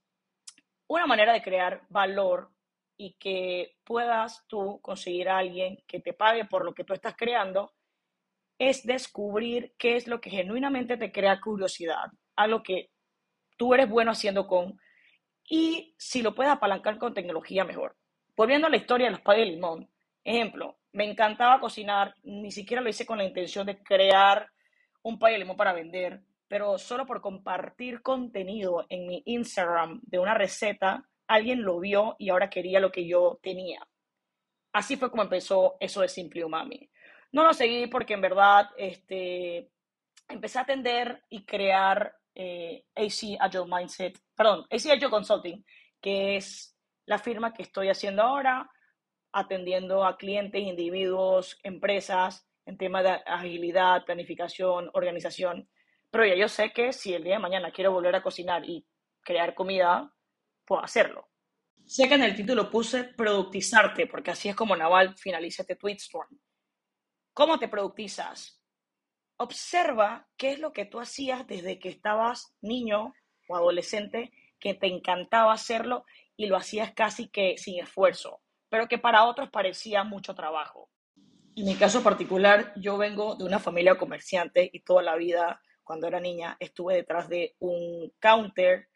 una 0.89 1.07
manera 1.07 1.33
de 1.33 1.43
crear 1.43 1.83
valor 1.89 2.51
y 2.97 3.15
que 3.15 3.77
puedas 3.85 4.45
tú 4.49 4.81
conseguir 4.83 5.29
a 5.29 5.39
alguien 5.39 5.83
que 5.87 6.01
te 6.01 6.15
pague 6.15 6.47
por 6.47 6.65
lo 6.65 6.75
que 6.75 6.85
tú 6.85 6.95
estás 6.95 7.15
creando, 7.17 7.73
es 8.59 8.85
descubrir 8.85 9.75
qué 9.79 9.97
es 9.97 10.09
lo 10.09 10.21
que 10.21 10.31
genuinamente 10.31 10.97
te 10.97 11.13
crea 11.13 11.41
curiosidad, 11.41 12.11
algo 12.35 12.63
que 12.63 12.91
tú 13.57 13.73
eres 13.73 13.89
bueno 13.89 14.11
haciendo 14.11 14.49
con 14.49 14.79
y 15.55 15.95
si 15.99 16.23
lo 16.23 16.35
puedes 16.35 16.51
apalancar 16.51 16.97
con 16.97 17.13
tecnología, 17.13 17.63
mejor. 17.67 17.95
Volviendo 18.35 18.69
a 18.69 18.71
la 18.71 18.79
historia 18.79 19.09
de 19.09 19.11
los 19.11 19.21
pay 19.21 19.41
de 19.41 19.51
limón, 19.51 19.87
ejemplo, 20.25 20.79
me 20.93 21.05
encantaba 21.05 21.61
cocinar, 21.61 22.15
ni 22.23 22.51
siquiera 22.51 22.81
lo 22.81 22.89
hice 22.89 23.05
con 23.05 23.19
la 23.19 23.25
intención 23.25 23.67
de 23.67 23.83
crear 23.83 24.49
un 25.03 25.19
pay 25.19 25.35
de 25.35 25.41
limón 25.41 25.59
para 25.59 25.75
vender, 25.75 26.23
pero 26.49 26.79
solo 26.79 27.05
por 27.05 27.21
compartir 27.21 28.01
contenido 28.01 28.87
en 28.89 29.07
mi 29.07 29.23
Instagram 29.27 30.01
de 30.05 30.19
una 30.19 30.33
receta, 30.33 31.07
alguien 31.27 31.63
lo 31.63 31.79
vio 31.81 32.17
y 32.19 32.31
ahora 32.31 32.49
quería 32.49 32.81
lo 32.81 32.91
que 32.91 33.07
yo 33.07 33.39
tenía. 33.43 33.87
Así 34.73 34.97
fue 34.97 35.11
como 35.11 35.23
empezó 35.23 35.77
eso 35.81 36.01
de 36.01 36.09
Simple 36.09 36.47
Umami. 36.47 36.89
No 37.31 37.45
lo 37.45 37.53
seguí 37.53 37.89
porque 37.89 38.15
en 38.15 38.23
verdad 38.23 38.71
este, 38.79 39.69
empecé 40.31 40.59
a 40.59 40.63
atender 40.63 41.25
y 41.29 41.45
crear 41.45 42.17
eh, 42.35 42.85
AC 42.95 43.37
Agile 43.39 43.67
Mindset, 43.67 44.19
perdón, 44.35 44.67
AC 44.71 44.87
Agile 44.87 45.11
Consulting, 45.11 45.65
que 46.01 46.37
es 46.37 46.77
la 47.07 47.19
firma 47.19 47.53
que 47.53 47.63
estoy 47.63 47.89
haciendo 47.89 48.23
ahora, 48.23 48.71
atendiendo 49.33 50.05
a 50.05 50.17
clientes, 50.17 50.63
individuos, 50.63 51.59
empresas 51.63 52.47
en 52.67 52.77
temas 52.77 53.03
de 53.03 53.11
agilidad, 53.27 54.05
planificación, 54.05 54.91
organización. 54.93 55.69
pero 56.11 56.27
ya 56.27 56.35
yo 56.37 56.49
sé 56.49 56.73
que 56.73 56.93
si 56.93 57.15
el 57.15 57.25
día 57.25 57.35
de 57.35 57.41
mañana 57.41 57.73
quiero 57.73 57.93
volver 57.93 58.15
a 58.15 58.23
cocinar 58.23 58.65
y 58.69 58.87
crear 59.23 59.55
comida, 59.55 60.13
puedo 60.65 60.83
hacerlo. 60.83 61.29
Sé 61.87 62.09
que 62.09 62.15
en 62.15 62.23
el 62.23 62.35
título 62.35 62.71
puse 62.71 63.05
productizarte, 63.05 64.07
porque 64.07 64.31
así 64.31 64.49
es 64.49 64.57
como 64.57 64.77
Naval 64.77 65.17
finaliza 65.17 65.63
este 65.63 65.77
tweetstorm. 65.77 66.39
¿Cómo 67.33 67.59
te 67.59 67.69
productizas? 67.69 68.62
Observa 69.43 70.29
qué 70.37 70.53
es 70.53 70.61
lo 70.61 70.73
que 70.73 70.85
tú 70.85 71.01
hacías 71.01 71.45
desde 71.49 71.81
que 71.81 71.89
estabas 71.89 72.55
niño 72.61 73.13
o 73.49 73.57
adolescente, 73.57 74.31
que 74.61 74.73
te 74.73 74.87
encantaba 74.87 75.53
hacerlo 75.53 76.05
y 76.37 76.47
lo 76.47 76.57
hacías 76.57 76.93
casi 76.93 77.27
que 77.29 77.59
sin 77.59 77.81
esfuerzo, 77.81 78.41
pero 78.69 78.87
que 78.87 78.99
para 78.99 79.25
otros 79.25 79.51
parecía 79.51 80.05
mucho 80.05 80.37
trabajo. 80.37 80.91
En 81.57 81.65
mi 81.65 81.75
caso 81.75 82.05
particular, 82.05 82.73
yo 82.77 82.97
vengo 82.99 83.35
de 83.35 83.43
una 83.43 83.59
familia 83.59 83.99
comerciante 83.99 84.71
y 84.73 84.85
toda 84.85 85.03
la 85.03 85.17
vida, 85.17 85.61
cuando 85.83 86.07
era 86.07 86.21
niña, 86.21 86.57
estuve 86.61 86.95
detrás 86.95 87.29
de 87.29 87.57
un 87.59 88.13
counter 88.21 88.91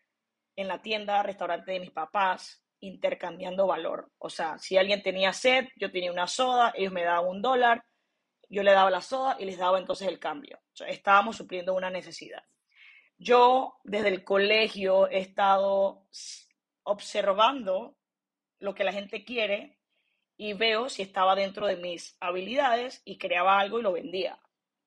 en 0.55 0.69
la 0.69 0.81
tienda, 0.81 1.25
restaurante 1.25 1.73
de 1.73 1.81
mis 1.81 1.91
papás, 1.91 2.63
intercambiando 2.79 3.67
valor. 3.67 4.13
O 4.19 4.31
sea, 4.31 4.59
si 4.59 4.77
alguien 4.77 5.03
tenía 5.03 5.33
sed, 5.33 5.67
yo 5.75 5.91
tenía 5.91 6.13
una 6.13 6.29
soda, 6.29 6.73
ellos 6.77 6.93
me 6.93 7.03
daban 7.03 7.29
un 7.29 7.43
dólar, 7.43 7.85
yo 8.49 8.63
le 8.63 8.73
daba 8.73 8.91
la 8.91 9.01
soda 9.01 9.37
y 9.39 9.45
les 9.45 9.59
daba 9.59 9.79
entonces 9.79 10.09
el 10.09 10.19
cambio. 10.19 10.61
Estábamos 10.87 11.37
supliendo 11.37 11.75
una 11.75 11.91
necesidad. 11.91 12.45
Yo 13.19 13.79
desde 13.85 14.09
el 14.09 14.25
colegio 14.25 15.09
he 15.09 15.19
estado 15.19 16.07
observando 16.83 17.97
lo 18.59 18.75
que 18.75 18.85
la 18.85 18.93
gente 18.93 19.25
quiere 19.25 19.79
y 20.37 20.53
veo 20.53 20.89
si 20.89 21.03
estaba 21.03 21.35
dentro 21.35 21.67
de 21.67 21.77
mis 21.77 22.17
habilidades 22.21 23.03
y 23.05 23.19
creaba 23.19 23.59
algo 23.59 23.79
y 23.79 23.83
lo 23.83 23.93
vendía. 23.93 24.39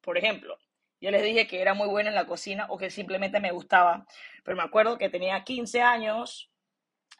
Por 0.02 0.18
ejemplo, 0.18 0.58
yo 1.02 1.12
les 1.12 1.24
dije 1.24 1.48
que 1.48 1.62
era 1.62 1.74
muy 1.74 1.88
buena 1.88 2.10
en 2.10 2.16
la 2.16 2.28
cocina 2.28 2.68
o 2.70 2.78
que 2.78 2.90
simplemente 2.90 3.40
me 3.40 3.52
gustaba, 3.52 4.06
pero 4.44 4.58
me 4.58 4.64
acuerdo 4.64 4.98
que 4.98 5.10
tenía 5.10 5.44
15 5.44 5.82
años 5.82 6.52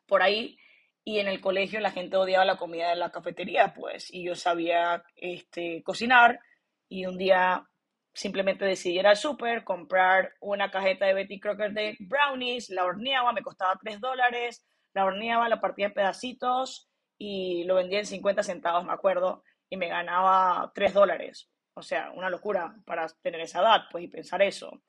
por 0.06 0.22
ahí 0.22 0.58
y 1.04 1.20
en 1.20 1.28
el 1.28 1.42
colegio 1.42 1.80
la 1.80 1.92
gente 1.92 2.18
odiaba 2.18 2.46
la 2.46 2.58
comida 2.58 2.90
de 2.90 2.96
la 2.96 3.12
cafetería, 3.12 3.74
pues, 3.74 4.14
y 4.14 4.24
yo 4.24 4.36
sabía 4.36 5.04
este, 5.16 5.82
cocinar 5.84 6.40
y 6.88 7.06
un 7.06 7.18
día 7.18 7.68
simplemente 8.14 8.66
decidí 8.66 9.00
ir 9.00 9.08
al 9.08 9.16
súper, 9.16 9.64
comprar 9.64 10.34
una 10.42 10.72
cajeta 10.72 11.06
de 11.06 11.14
Betty 11.14 11.40
Crocker 11.40 11.72
de 11.72 11.96
brownies, 12.00 12.70
la 12.70 12.86
horneaba, 12.86 13.32
me 13.32 13.42
costaba 13.42 13.80
3 13.82 14.00
dólares, 14.02 14.66
la 14.94 15.06
horneaba, 15.06 15.50
la 15.50 15.62
partía 15.62 15.88
en 15.88 15.94
pedacitos 15.94 16.90
y 17.18 17.64
lo 17.64 17.76
vendía 17.76 18.00
en 18.00 18.06
50 18.06 18.44
centavos, 18.44 18.86
me 18.86 18.94
acuerdo, 18.94 19.44
y 19.70 19.78
me 19.78 19.88
ganaba 19.88 20.72
3 20.74 20.94
dólares. 20.94 21.50
O 21.76 21.82
sea, 21.82 22.12
una 22.12 22.30
locura 22.30 22.76
para 22.86 23.08
tener 23.22 23.42
esa 23.42 23.62
edad, 23.62 23.84
pues, 23.92 24.04
y 24.04 24.08
pensar 24.08 24.42
eso. 24.42 24.82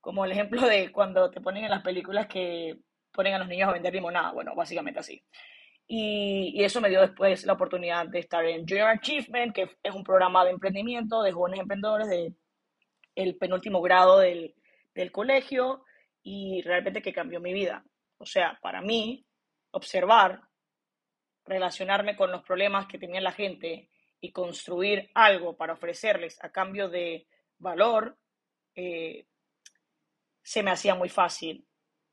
Como 0.00 0.24
el 0.24 0.32
ejemplo 0.32 0.66
de 0.66 0.92
cuando 0.92 1.30
te 1.30 1.40
ponen 1.40 1.64
en 1.64 1.70
las 1.70 1.82
películas 1.82 2.26
que 2.26 2.78
ponen 3.12 3.34
a 3.34 3.38
los 3.38 3.48
niños 3.48 3.68
a 3.68 3.72
vender 3.72 3.94
limonada, 3.94 4.32
bueno, 4.32 4.54
básicamente 4.54 5.00
así. 5.00 5.24
Y, 5.86 6.52
y, 6.54 6.64
eso 6.64 6.80
me 6.80 6.88
dio 6.88 7.02
después 7.02 7.44
la 7.44 7.52
oportunidad 7.52 8.08
de 8.08 8.18
estar 8.18 8.44
en 8.44 8.66
Junior 8.66 8.88
Achievement, 8.88 9.54
que 9.54 9.68
es 9.82 9.94
un 9.94 10.02
programa 10.02 10.44
de 10.44 10.50
emprendimiento 10.52 11.22
de 11.22 11.32
jóvenes 11.32 11.60
emprendedores 11.60 12.08
de 12.08 12.32
el 13.14 13.36
penúltimo 13.36 13.80
grado 13.80 14.18
del, 14.18 14.54
del 14.94 15.12
colegio 15.12 15.84
y 16.22 16.62
realmente 16.62 17.02
que 17.02 17.12
cambió 17.12 17.40
mi 17.40 17.52
vida. 17.52 17.84
O 18.18 18.26
sea, 18.26 18.58
para 18.62 18.80
mí, 18.80 19.24
observar, 19.70 20.40
relacionarme 21.44 22.16
con 22.16 22.30
los 22.30 22.42
problemas 22.42 22.86
que 22.86 22.98
tenía 22.98 23.20
la 23.20 23.32
gente 23.32 23.90
y 24.20 24.32
construir 24.32 25.10
algo 25.14 25.56
para 25.56 25.74
ofrecerles 25.74 26.42
a 26.42 26.50
cambio 26.50 26.88
de 26.88 27.26
valor, 27.58 28.16
eh, 28.74 29.26
se 30.42 30.62
me 30.62 30.70
hacía 30.70 30.94
muy 30.94 31.08
fácil. 31.08 31.66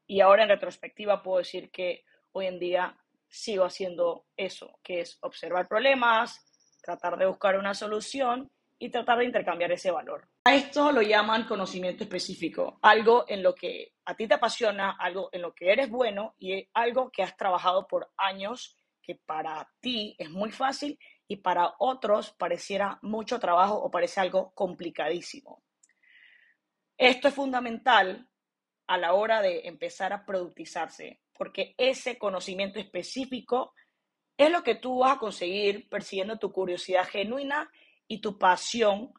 Y 0.06 0.20
ahora 0.20 0.44
en 0.44 0.50
retrospectiva 0.50 1.24
puedo 1.24 1.38
decir 1.38 1.72
que 1.72 2.04
hoy 2.34 2.48
en 2.48 2.60
día 2.60 2.98
sigo 3.32 3.66
haciendo 3.66 4.26
eso, 4.36 4.78
que 4.84 5.00
es 5.00 5.18
observar 5.22 5.68
problemas, 5.68 6.46
tratar 6.82 7.18
de 7.18 7.26
buscar 7.26 7.58
una 7.58 7.74
solución 7.74 8.52
y 8.78 8.90
tratar 8.90 9.20
de 9.20 9.26
intercambiar 9.26 9.72
ese 9.72 9.92
valor. 9.92 10.28
A 10.44 10.56
esto 10.56 10.92
lo 10.92 11.02
llaman 11.02 11.48
conocimiento 11.48 12.04
específico, 12.04 12.80
algo 12.82 13.26
en 13.28 13.44
lo 13.44 13.54
que 13.56 13.94
a 14.06 14.16
ti 14.16 14.28
te 14.28 14.34
apasiona, 14.34 14.92
algo 15.00 15.30
en 15.32 15.44
lo 15.44 15.54
que 15.54 15.72
eres 15.72 15.90
bueno 15.90 16.36
y 16.40 16.68
algo 16.74 17.12
que 17.12 17.24
has 17.24 17.38
trabajado 17.38 17.88
por 17.88 18.12
años 18.18 18.78
que 19.02 19.16
para 19.16 19.70
ti 19.80 20.16
es 20.18 20.30
muy 20.30 20.52
fácil 20.52 21.00
y 21.28 21.38
para 21.38 21.76
otros 21.80 22.32
pareciera 22.32 23.00
mucho 23.02 23.40
trabajo 23.40 23.76
o 23.76 23.90
parece 23.90 24.20
algo 24.20 24.52
complicadísimo. 24.54 25.64
Esto 26.98 27.30
es 27.30 27.34
fundamental 27.34 28.28
a 28.92 28.98
la 28.98 29.14
hora 29.14 29.42
de 29.42 29.62
empezar 29.70 30.12
a 30.12 30.26
productizarse, 30.26 31.22
porque 31.38 31.76
ese 31.78 32.18
conocimiento 32.18 32.78
específico 32.78 33.74
es 34.36 34.52
lo 34.52 34.64
que 34.64 34.76
tú 34.76 35.00
vas 35.00 35.16
a 35.16 35.18
conseguir 35.18 35.88
persiguiendo 35.88 36.38
tu 36.38 36.52
curiosidad 36.52 37.08
genuina 37.08 37.72
y 38.06 38.20
tu 38.20 38.38
pasión 38.38 39.14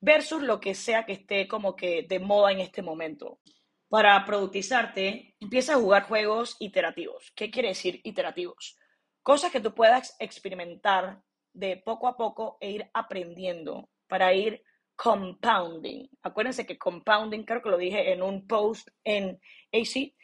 versus 0.00 0.42
lo 0.42 0.60
que 0.60 0.76
sea 0.76 1.04
que 1.04 1.14
esté 1.14 1.48
como 1.48 1.74
que 1.74 2.06
de 2.08 2.20
moda 2.20 2.52
en 2.52 2.60
este 2.60 2.82
momento. 2.82 3.40
Para 3.88 4.24
productizarte, 4.24 5.34
empieza 5.40 5.74
a 5.74 5.80
jugar 5.80 6.04
juegos 6.04 6.54
iterativos. 6.60 7.32
¿Qué 7.34 7.50
quiere 7.50 7.70
decir 7.70 8.00
iterativos? 8.04 8.78
Cosas 9.24 9.50
que 9.50 9.60
tú 9.60 9.74
puedas 9.74 10.14
experimentar 10.20 11.20
de 11.52 11.82
poco 11.84 12.06
a 12.06 12.16
poco 12.16 12.58
e 12.60 12.70
ir 12.70 12.90
aprendiendo 12.94 13.90
para 14.06 14.32
ir 14.34 14.62
compounding. 14.96 16.08
Acuérdense 16.22 16.66
que 16.66 16.78
compounding, 16.78 17.44
creo 17.44 17.62
que 17.62 17.70
lo 17.70 17.78
dije 17.78 18.12
en 18.12 18.22
un 18.22 18.46
post 18.46 18.88
en 19.04 19.38
AC. 19.72 20.14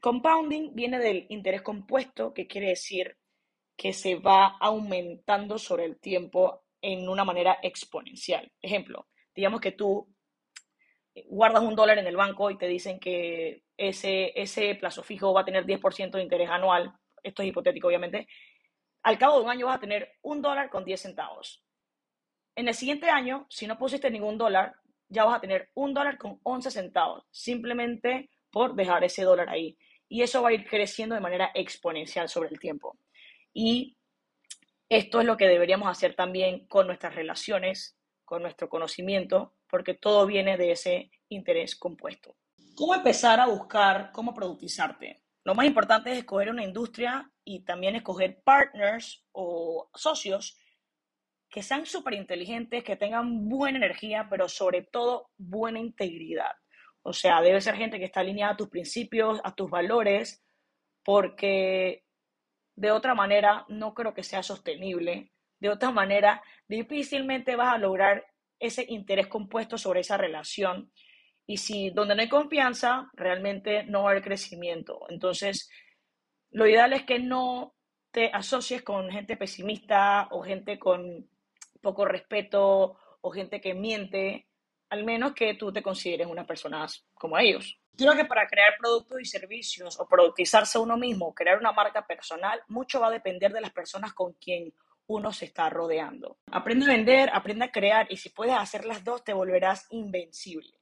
Compounding 0.00 0.74
viene 0.74 0.98
del 0.98 1.26
interés 1.30 1.62
compuesto, 1.62 2.32
que 2.34 2.46
quiere 2.46 2.68
decir 2.68 3.16
que 3.76 3.92
se 3.92 4.16
va 4.16 4.56
aumentando 4.60 5.58
sobre 5.58 5.86
el 5.86 5.98
tiempo 5.98 6.64
en 6.80 7.08
una 7.08 7.24
manera 7.24 7.58
exponencial. 7.62 8.52
Ejemplo, 8.60 9.08
digamos 9.34 9.60
que 9.60 9.72
tú 9.72 10.14
guardas 11.26 11.62
un 11.62 11.74
dólar 11.74 11.98
en 11.98 12.06
el 12.06 12.16
banco 12.16 12.50
y 12.50 12.58
te 12.58 12.68
dicen 12.68 13.00
que 13.00 13.64
ese, 13.76 14.38
ese 14.40 14.74
plazo 14.74 15.02
fijo 15.02 15.32
va 15.32 15.40
a 15.40 15.44
tener 15.44 15.64
10% 15.64 16.18
de 16.18 16.22
interés 16.22 16.50
anual. 16.50 16.92
Esto 17.22 17.42
es 17.42 17.48
hipotético, 17.48 17.88
obviamente 17.88 18.28
al 19.04 19.18
cabo 19.18 19.36
de 19.38 19.44
un 19.44 19.50
año 19.50 19.66
vas 19.66 19.76
a 19.76 19.80
tener 19.80 20.16
un 20.22 20.42
dólar 20.42 20.70
con 20.70 20.84
10 20.84 21.00
centavos. 21.00 21.62
En 22.56 22.68
el 22.68 22.74
siguiente 22.74 23.10
año, 23.10 23.46
si 23.48 23.66
no 23.66 23.78
pusiste 23.78 24.10
ningún 24.10 24.38
dólar, 24.38 24.74
ya 25.08 25.24
vas 25.24 25.36
a 25.36 25.40
tener 25.40 25.70
un 25.74 25.92
dólar 25.92 26.18
con 26.18 26.40
11 26.42 26.70
centavos, 26.70 27.24
simplemente 27.30 28.30
por 28.50 28.74
dejar 28.74 29.02
ese 29.04 29.22
dólar 29.22 29.48
ahí. 29.48 29.76
Y 30.08 30.22
eso 30.22 30.42
va 30.42 30.50
a 30.50 30.52
ir 30.52 30.68
creciendo 30.68 31.14
de 31.14 31.20
manera 31.20 31.50
exponencial 31.54 32.28
sobre 32.28 32.50
el 32.50 32.60
tiempo. 32.60 32.96
Y 33.52 33.96
esto 34.88 35.20
es 35.20 35.26
lo 35.26 35.36
que 35.36 35.48
deberíamos 35.48 35.88
hacer 35.88 36.14
también 36.14 36.66
con 36.66 36.86
nuestras 36.86 37.14
relaciones, 37.14 37.96
con 38.24 38.42
nuestro 38.42 38.68
conocimiento, 38.68 39.54
porque 39.68 39.94
todo 39.94 40.26
viene 40.26 40.56
de 40.56 40.72
ese 40.72 41.10
interés 41.28 41.74
compuesto. 41.74 42.36
¿Cómo 42.76 42.94
empezar 42.94 43.40
a 43.40 43.46
buscar 43.46 44.12
cómo 44.12 44.34
productizarte? 44.34 45.22
Lo 45.42 45.54
más 45.54 45.66
importante 45.66 46.12
es 46.12 46.18
escoger 46.18 46.50
una 46.50 46.64
industria 46.64 47.30
y 47.44 47.64
también 47.64 47.96
escoger 47.96 48.40
partners 48.44 49.24
o 49.32 49.90
socios 49.94 50.56
que 51.54 51.62
sean 51.62 51.86
súper 51.86 52.14
inteligentes, 52.14 52.82
que 52.82 52.96
tengan 52.96 53.48
buena 53.48 53.78
energía, 53.78 54.26
pero 54.28 54.48
sobre 54.48 54.82
todo 54.82 55.30
buena 55.38 55.78
integridad. 55.78 56.50
O 57.02 57.12
sea, 57.12 57.40
debe 57.40 57.60
ser 57.60 57.76
gente 57.76 58.00
que 58.00 58.06
está 58.06 58.18
alineada 58.18 58.54
a 58.54 58.56
tus 58.56 58.68
principios, 58.68 59.40
a 59.44 59.54
tus 59.54 59.70
valores, 59.70 60.44
porque 61.04 62.02
de 62.74 62.90
otra 62.90 63.14
manera 63.14 63.64
no 63.68 63.94
creo 63.94 64.14
que 64.14 64.24
sea 64.24 64.42
sostenible. 64.42 65.30
De 65.60 65.68
otra 65.68 65.92
manera, 65.92 66.42
difícilmente 66.66 67.54
vas 67.54 67.74
a 67.74 67.78
lograr 67.78 68.26
ese 68.58 68.84
interés 68.88 69.28
compuesto 69.28 69.78
sobre 69.78 70.00
esa 70.00 70.16
relación 70.16 70.90
y 71.46 71.58
si 71.58 71.90
donde 71.90 72.16
no 72.16 72.22
hay 72.22 72.28
confianza, 72.28 73.12
realmente 73.12 73.84
no 73.84 74.02
va 74.02 74.08
a 74.08 74.10
haber 74.10 74.24
crecimiento. 74.24 75.06
Entonces, 75.08 75.70
lo 76.50 76.66
ideal 76.66 76.94
es 76.94 77.04
que 77.04 77.20
no 77.20 77.76
te 78.10 78.26
asocies 78.32 78.82
con 78.82 79.08
gente 79.08 79.36
pesimista 79.36 80.26
o 80.32 80.42
gente 80.42 80.80
con 80.80 81.28
poco 81.84 82.04
respeto 82.04 82.98
o 83.20 83.30
gente 83.30 83.60
que 83.60 83.74
miente, 83.74 84.48
al 84.90 85.04
menos 85.04 85.34
que 85.34 85.54
tú 85.54 85.72
te 85.72 85.82
consideres 85.82 86.26
una 86.26 86.44
persona 86.44 86.84
como 87.14 87.38
ellos. 87.38 87.78
Creo 87.96 88.16
que 88.16 88.24
para 88.24 88.48
crear 88.48 88.74
productos 88.76 89.20
y 89.20 89.24
servicios 89.24 90.00
o 90.00 90.08
productizarse 90.08 90.80
uno 90.80 90.96
mismo, 90.96 91.32
crear 91.32 91.58
una 91.58 91.70
marca 91.70 92.04
personal, 92.04 92.60
mucho 92.66 92.98
va 92.98 93.06
a 93.06 93.12
depender 93.12 93.52
de 93.52 93.60
las 93.60 93.70
personas 93.70 94.12
con 94.12 94.32
quien 94.32 94.74
uno 95.06 95.32
se 95.32 95.44
está 95.44 95.70
rodeando. 95.70 96.38
Aprende 96.50 96.86
a 96.86 96.88
vender, 96.88 97.30
aprende 97.32 97.66
a 97.66 97.70
crear 97.72 98.06
y 98.10 98.16
si 98.16 98.30
puedes 98.30 98.56
hacer 98.56 98.84
las 98.84 99.04
dos 99.04 99.22
te 99.22 99.32
volverás 99.32 99.86
invencible. 99.90 100.80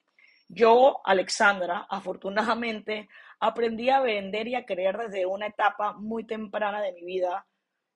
Yo, 0.49 1.01
Alexandra, 1.05 1.87
afortunadamente, 1.89 3.09
aprendí 3.41 3.91
a 3.91 4.01
vender 4.01 4.49
y 4.49 4.55
a 4.55 4.65
creer 4.65 4.97
desde 4.99 5.27
una 5.27 5.47
etapa 5.47 5.95
muy 5.95 6.25
temprana 6.25 6.81
de 6.81 6.93
mi 6.93 7.05
vida, 7.05 7.47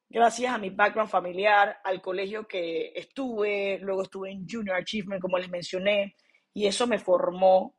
gracias 0.08 0.52
a 0.52 0.58
mi 0.58 0.70
background 0.70 1.10
familiar, 1.10 1.78
al 1.84 2.00
colegio 2.00 2.46
que 2.46 2.92
estuve, 2.94 3.78
luego 3.80 4.02
estuve 4.02 4.30
en 4.30 4.46
Junior 4.48 4.76
Achievement, 4.76 5.20
como 5.20 5.38
les 5.38 5.48
mencioné, 5.48 6.16
y 6.52 6.66
eso 6.66 6.86
me 6.86 6.98
formó 6.98 7.75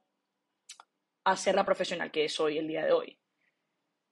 a 1.24 1.36
ser 1.36 1.56
la 1.56 1.66
profesional 1.66 2.12
que 2.12 2.30
soy 2.30 2.58
el 2.58 2.68
día 2.68 2.86
de 2.86 2.92
hoy. 2.92 3.20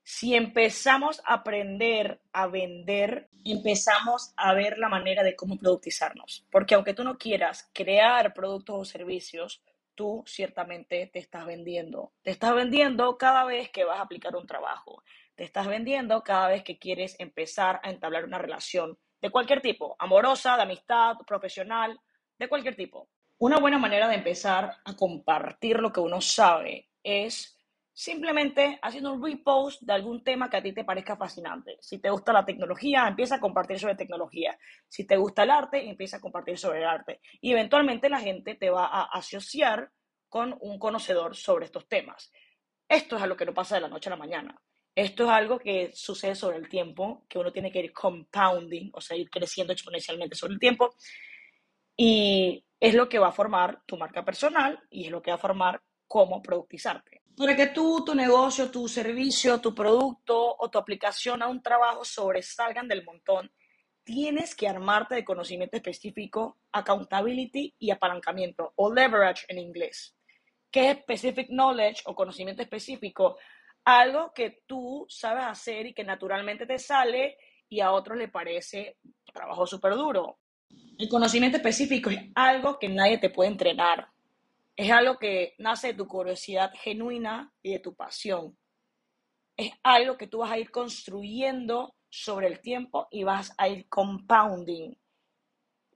Si 0.03 0.35
empezamos 0.35 1.19
a 1.25 1.35
aprender 1.35 2.21
a 2.31 2.45
vender, 2.45 3.29
empezamos 3.43 4.33
a 4.37 4.53
ver 4.53 4.77
la 4.77 4.87
manera 4.87 5.23
de 5.23 5.35
cómo 5.35 5.57
productizarnos. 5.57 6.45
Porque 6.51 6.75
aunque 6.75 6.93
tú 6.93 7.03
no 7.03 7.17
quieras 7.17 7.71
crear 7.73 8.33
productos 8.33 8.75
o 8.77 8.85
servicios, 8.85 9.63
tú 9.95 10.23
ciertamente 10.27 11.09
te 11.11 11.19
estás 11.19 11.45
vendiendo. 11.45 12.13
Te 12.21 12.29
estás 12.29 12.53
vendiendo 12.53 13.17
cada 13.17 13.45
vez 13.45 13.71
que 13.71 13.83
vas 13.83 13.97
a 13.97 14.03
aplicar 14.03 14.35
un 14.35 14.45
trabajo. 14.45 15.01
Te 15.35 15.43
estás 15.43 15.67
vendiendo 15.67 16.23
cada 16.23 16.47
vez 16.47 16.63
que 16.63 16.79
quieres 16.79 17.15
empezar 17.19 17.81
a 17.83 17.89
entablar 17.89 18.23
una 18.23 18.37
relación 18.37 18.97
de 19.21 19.29
cualquier 19.29 19.61
tipo, 19.61 19.95
amorosa, 19.99 20.55
de 20.55 20.63
amistad, 20.63 21.17
profesional, 21.27 21.99
de 22.37 22.47
cualquier 22.47 22.75
tipo. 22.75 23.09
Una 23.37 23.59
buena 23.59 23.77
manera 23.77 24.07
de 24.07 24.15
empezar 24.15 24.77
a 24.85 24.95
compartir 24.95 25.79
lo 25.79 25.91
que 25.91 25.99
uno 25.99 26.21
sabe 26.21 26.89
es 27.03 27.57
simplemente 27.91 28.79
haciendo 28.81 29.11
un 29.11 29.23
repost 29.23 29.81
de 29.81 29.93
algún 29.93 30.23
tema 30.23 30.49
que 30.49 30.57
a 30.57 30.63
ti 30.63 30.73
te 30.73 30.85
parezca 30.85 31.17
fascinante. 31.17 31.77
Si 31.81 31.99
te 31.99 32.09
gusta 32.09 32.31
la 32.31 32.45
tecnología, 32.45 33.07
empieza 33.07 33.35
a 33.35 33.39
compartir 33.41 33.77
sobre 33.77 33.95
tecnología. 33.95 34.57
Si 34.87 35.05
te 35.05 35.17
gusta 35.17 35.43
el 35.43 35.51
arte, 35.51 35.89
empieza 35.89 36.17
a 36.17 36.21
compartir 36.21 36.57
sobre 36.57 36.79
el 36.79 36.87
arte. 36.87 37.19
Y 37.41 37.51
eventualmente 37.51 38.09
la 38.09 38.19
gente 38.19 38.55
te 38.55 38.69
va 38.69 38.85
a 38.85 39.03
asociar 39.03 39.91
con 40.29 40.57
un 40.61 40.79
conocedor 40.79 41.35
sobre 41.35 41.65
estos 41.65 41.87
temas. 41.89 42.31
Esto 42.87 43.17
es 43.17 43.21
algo 43.21 43.35
que 43.35 43.45
no 43.45 43.53
pasa 43.53 43.75
de 43.75 43.81
la 43.81 43.87
noche 43.89 44.09
a 44.09 44.11
la 44.11 44.17
mañana. 44.17 44.61
Esto 44.95 45.25
es 45.25 45.29
algo 45.29 45.59
que 45.59 45.91
sucede 45.93 46.35
sobre 46.35 46.57
el 46.57 46.69
tiempo, 46.69 47.25
que 47.27 47.37
uno 47.37 47.51
tiene 47.51 47.69
que 47.69 47.79
ir 47.79 47.91
compounding, 47.91 48.91
o 48.93 49.01
sea, 49.01 49.17
ir 49.17 49.29
creciendo 49.29 49.73
exponencialmente 49.73 50.35
sobre 50.35 50.53
el 50.53 50.59
tiempo. 50.59 50.95
Y 51.97 52.63
es 52.79 52.93
lo 52.93 53.09
que 53.09 53.19
va 53.19 53.27
a 53.27 53.33
formar 53.33 53.81
tu 53.85 53.97
marca 53.97 54.23
personal 54.23 54.81
y 54.89 55.05
es 55.05 55.11
lo 55.11 55.21
que 55.21 55.31
va 55.31 55.35
a 55.35 55.39
formar 55.39 55.81
cómo 56.07 56.41
productizarte. 56.41 57.23
Para 57.35 57.55
que 57.55 57.67
tú, 57.67 58.05
tu 58.05 58.15
negocio, 58.15 58.71
tu 58.71 58.87
servicio, 58.87 59.59
tu 59.59 59.75
producto 59.75 60.55
o 60.57 60.69
tu 60.69 60.77
aplicación 60.77 61.41
a 61.41 61.47
un 61.47 61.61
trabajo 61.61 62.05
sobresalgan 62.05 62.87
del 62.87 63.03
montón, 63.03 63.51
tienes 64.05 64.55
que 64.55 64.69
armarte 64.69 65.15
de 65.15 65.25
conocimiento 65.25 65.75
específico, 65.75 66.59
accountability 66.71 67.75
y 67.77 67.91
apalancamiento, 67.91 68.71
o 68.75 68.93
leverage 68.93 69.45
en 69.49 69.57
inglés. 69.57 70.15
¿Qué 70.71 70.91
es 70.91 70.97
specific 70.99 71.47
knowledge 71.49 72.03
o 72.05 72.15
conocimiento 72.15 72.61
específico? 72.61 73.37
Algo 73.85 74.33
que 74.33 74.63
tú 74.65 75.05
sabes 75.07 75.45
hacer 75.45 75.87
y 75.87 75.93
que 75.93 76.03
naturalmente 76.03 76.65
te 76.65 76.79
sale 76.79 77.37
y 77.69 77.79
a 77.79 77.91
otros 77.91 78.17
le 78.17 78.27
parece 78.27 78.97
trabajo 79.31 79.65
súper 79.65 79.93
duro. 79.93 80.39
El 80.97 81.09
conocimiento 81.09 81.57
específico 81.57 82.09
es 82.09 82.19
algo 82.35 82.79
que 82.79 82.89
nadie 82.89 83.17
te 83.17 83.29
puede 83.29 83.51
entrenar. 83.51 84.07
Es 84.75 84.91
algo 84.91 85.17
que 85.17 85.55
nace 85.59 85.87
de 85.87 85.93
tu 85.93 86.07
curiosidad 86.07 86.71
genuina 86.73 87.53
y 87.61 87.73
de 87.73 87.79
tu 87.79 87.95
pasión. 87.95 88.57
Es 89.55 89.71
algo 89.83 90.17
que 90.17 90.27
tú 90.27 90.39
vas 90.39 90.51
a 90.51 90.59
ir 90.59 90.71
construyendo 90.71 91.95
sobre 92.09 92.47
el 92.47 92.59
tiempo 92.59 93.07
y 93.11 93.23
vas 93.23 93.53
a 93.57 93.69
ir 93.69 93.87
compounding. 93.87 94.97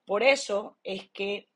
Por 0.06 0.24
eso 0.24 0.78
es 0.84 1.10
que 1.12 1.50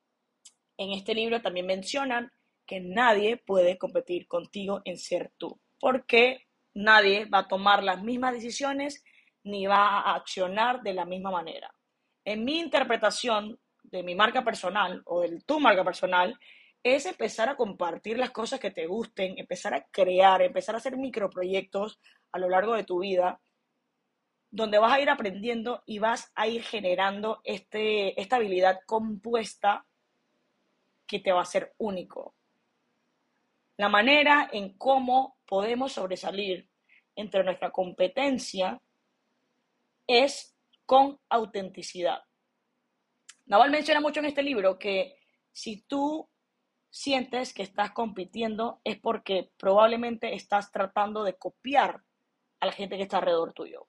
en 0.77 0.91
este 0.91 1.13
libro 1.13 1.41
también 1.41 1.65
mencionan 1.65 2.31
que 2.65 2.79
nadie 2.79 3.37
puede 3.37 3.77
competir 3.77 4.27
contigo 4.27 4.81
en 4.85 4.97
ser 4.97 5.33
tú, 5.37 5.59
porque 5.83 6.47
nadie 6.75 7.25
va 7.25 7.39
a 7.39 7.47
tomar 7.49 7.83
las 7.83 8.01
mismas 8.01 8.31
decisiones 8.31 9.03
ni 9.43 9.65
va 9.67 9.99
a 9.99 10.15
accionar 10.15 10.81
de 10.81 10.93
la 10.93 11.03
misma 11.03 11.29
manera. 11.29 11.75
En 12.23 12.45
mi 12.45 12.57
interpretación 12.57 13.59
de 13.83 14.01
mi 14.01 14.15
marca 14.15 14.45
personal 14.45 15.01
o 15.03 15.19
de 15.19 15.41
tu 15.41 15.59
marca 15.59 15.83
personal, 15.83 16.39
es 16.81 17.05
empezar 17.05 17.49
a 17.49 17.57
compartir 17.57 18.17
las 18.17 18.31
cosas 18.31 18.61
que 18.61 18.71
te 18.71 18.87
gusten, 18.87 19.37
empezar 19.37 19.73
a 19.73 19.83
crear, 19.91 20.41
empezar 20.41 20.73
a 20.73 20.77
hacer 20.77 20.95
microproyectos 20.95 21.99
a 22.31 22.39
lo 22.39 22.47
largo 22.47 22.75
de 22.75 22.85
tu 22.85 22.99
vida, 22.99 23.41
donde 24.51 24.79
vas 24.79 24.93
a 24.93 25.01
ir 25.01 25.09
aprendiendo 25.09 25.83
y 25.85 25.99
vas 25.99 26.31
a 26.33 26.47
ir 26.47 26.63
generando 26.63 27.41
este, 27.43 28.17
esta 28.21 28.37
habilidad 28.37 28.79
compuesta 28.85 29.85
que 31.05 31.19
te 31.19 31.33
va 31.33 31.41
a 31.41 31.45
ser 31.45 31.73
único. 31.77 32.35
La 33.77 33.89
manera 33.89 34.49
en 34.51 34.77
cómo 34.77 35.37
podemos 35.47 35.93
sobresalir 35.93 36.69
entre 37.15 37.43
nuestra 37.43 37.71
competencia 37.71 38.81
es 40.07 40.55
con 40.85 41.19
autenticidad. 41.29 42.23
Naval 43.45 43.71
menciona 43.71 43.99
mucho 43.99 44.19
en 44.19 44.27
este 44.27 44.43
libro 44.43 44.77
que 44.77 45.17
si 45.51 45.81
tú 45.81 46.29
sientes 46.89 47.53
que 47.53 47.63
estás 47.63 47.91
compitiendo 47.91 48.79
es 48.83 48.99
porque 48.99 49.51
probablemente 49.57 50.35
estás 50.35 50.71
tratando 50.71 51.23
de 51.23 51.37
copiar 51.37 52.03
a 52.59 52.65
la 52.67 52.71
gente 52.71 52.97
que 52.97 53.03
está 53.03 53.17
alrededor 53.17 53.53
tuyo. 53.53 53.87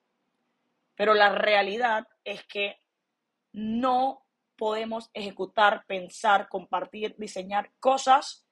Pero 0.94 1.14
la 1.14 1.30
realidad 1.30 2.06
es 2.24 2.44
que 2.46 2.78
no 3.52 4.24
podemos 4.56 5.10
ejecutar, 5.12 5.84
pensar, 5.86 6.48
compartir, 6.48 7.14
diseñar 7.18 7.72
cosas 7.78 8.43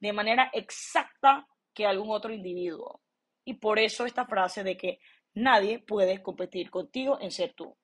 de 0.00 0.12
manera 0.12 0.50
exacta 0.52 1.46
que 1.74 1.86
algún 1.86 2.10
otro 2.10 2.32
individuo. 2.32 3.00
Y 3.44 3.54
por 3.54 3.78
eso 3.78 4.06
esta 4.06 4.26
frase 4.26 4.64
de 4.64 4.76
que 4.76 4.98
nadie 5.34 5.78
puede 5.78 6.22
competir 6.22 6.70
contigo 6.70 7.18
en 7.20 7.30
ser 7.30 7.54
tú. 7.54 7.76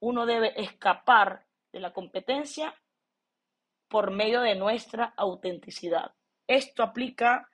Uno 0.00 0.26
debe 0.26 0.60
escapar 0.60 1.46
de 1.72 1.80
la 1.80 1.92
competencia 1.92 2.74
por 3.88 4.10
medio 4.10 4.40
de 4.40 4.54
nuestra 4.54 5.12
autenticidad. 5.16 6.14
Esto 6.46 6.82
aplica 6.82 7.50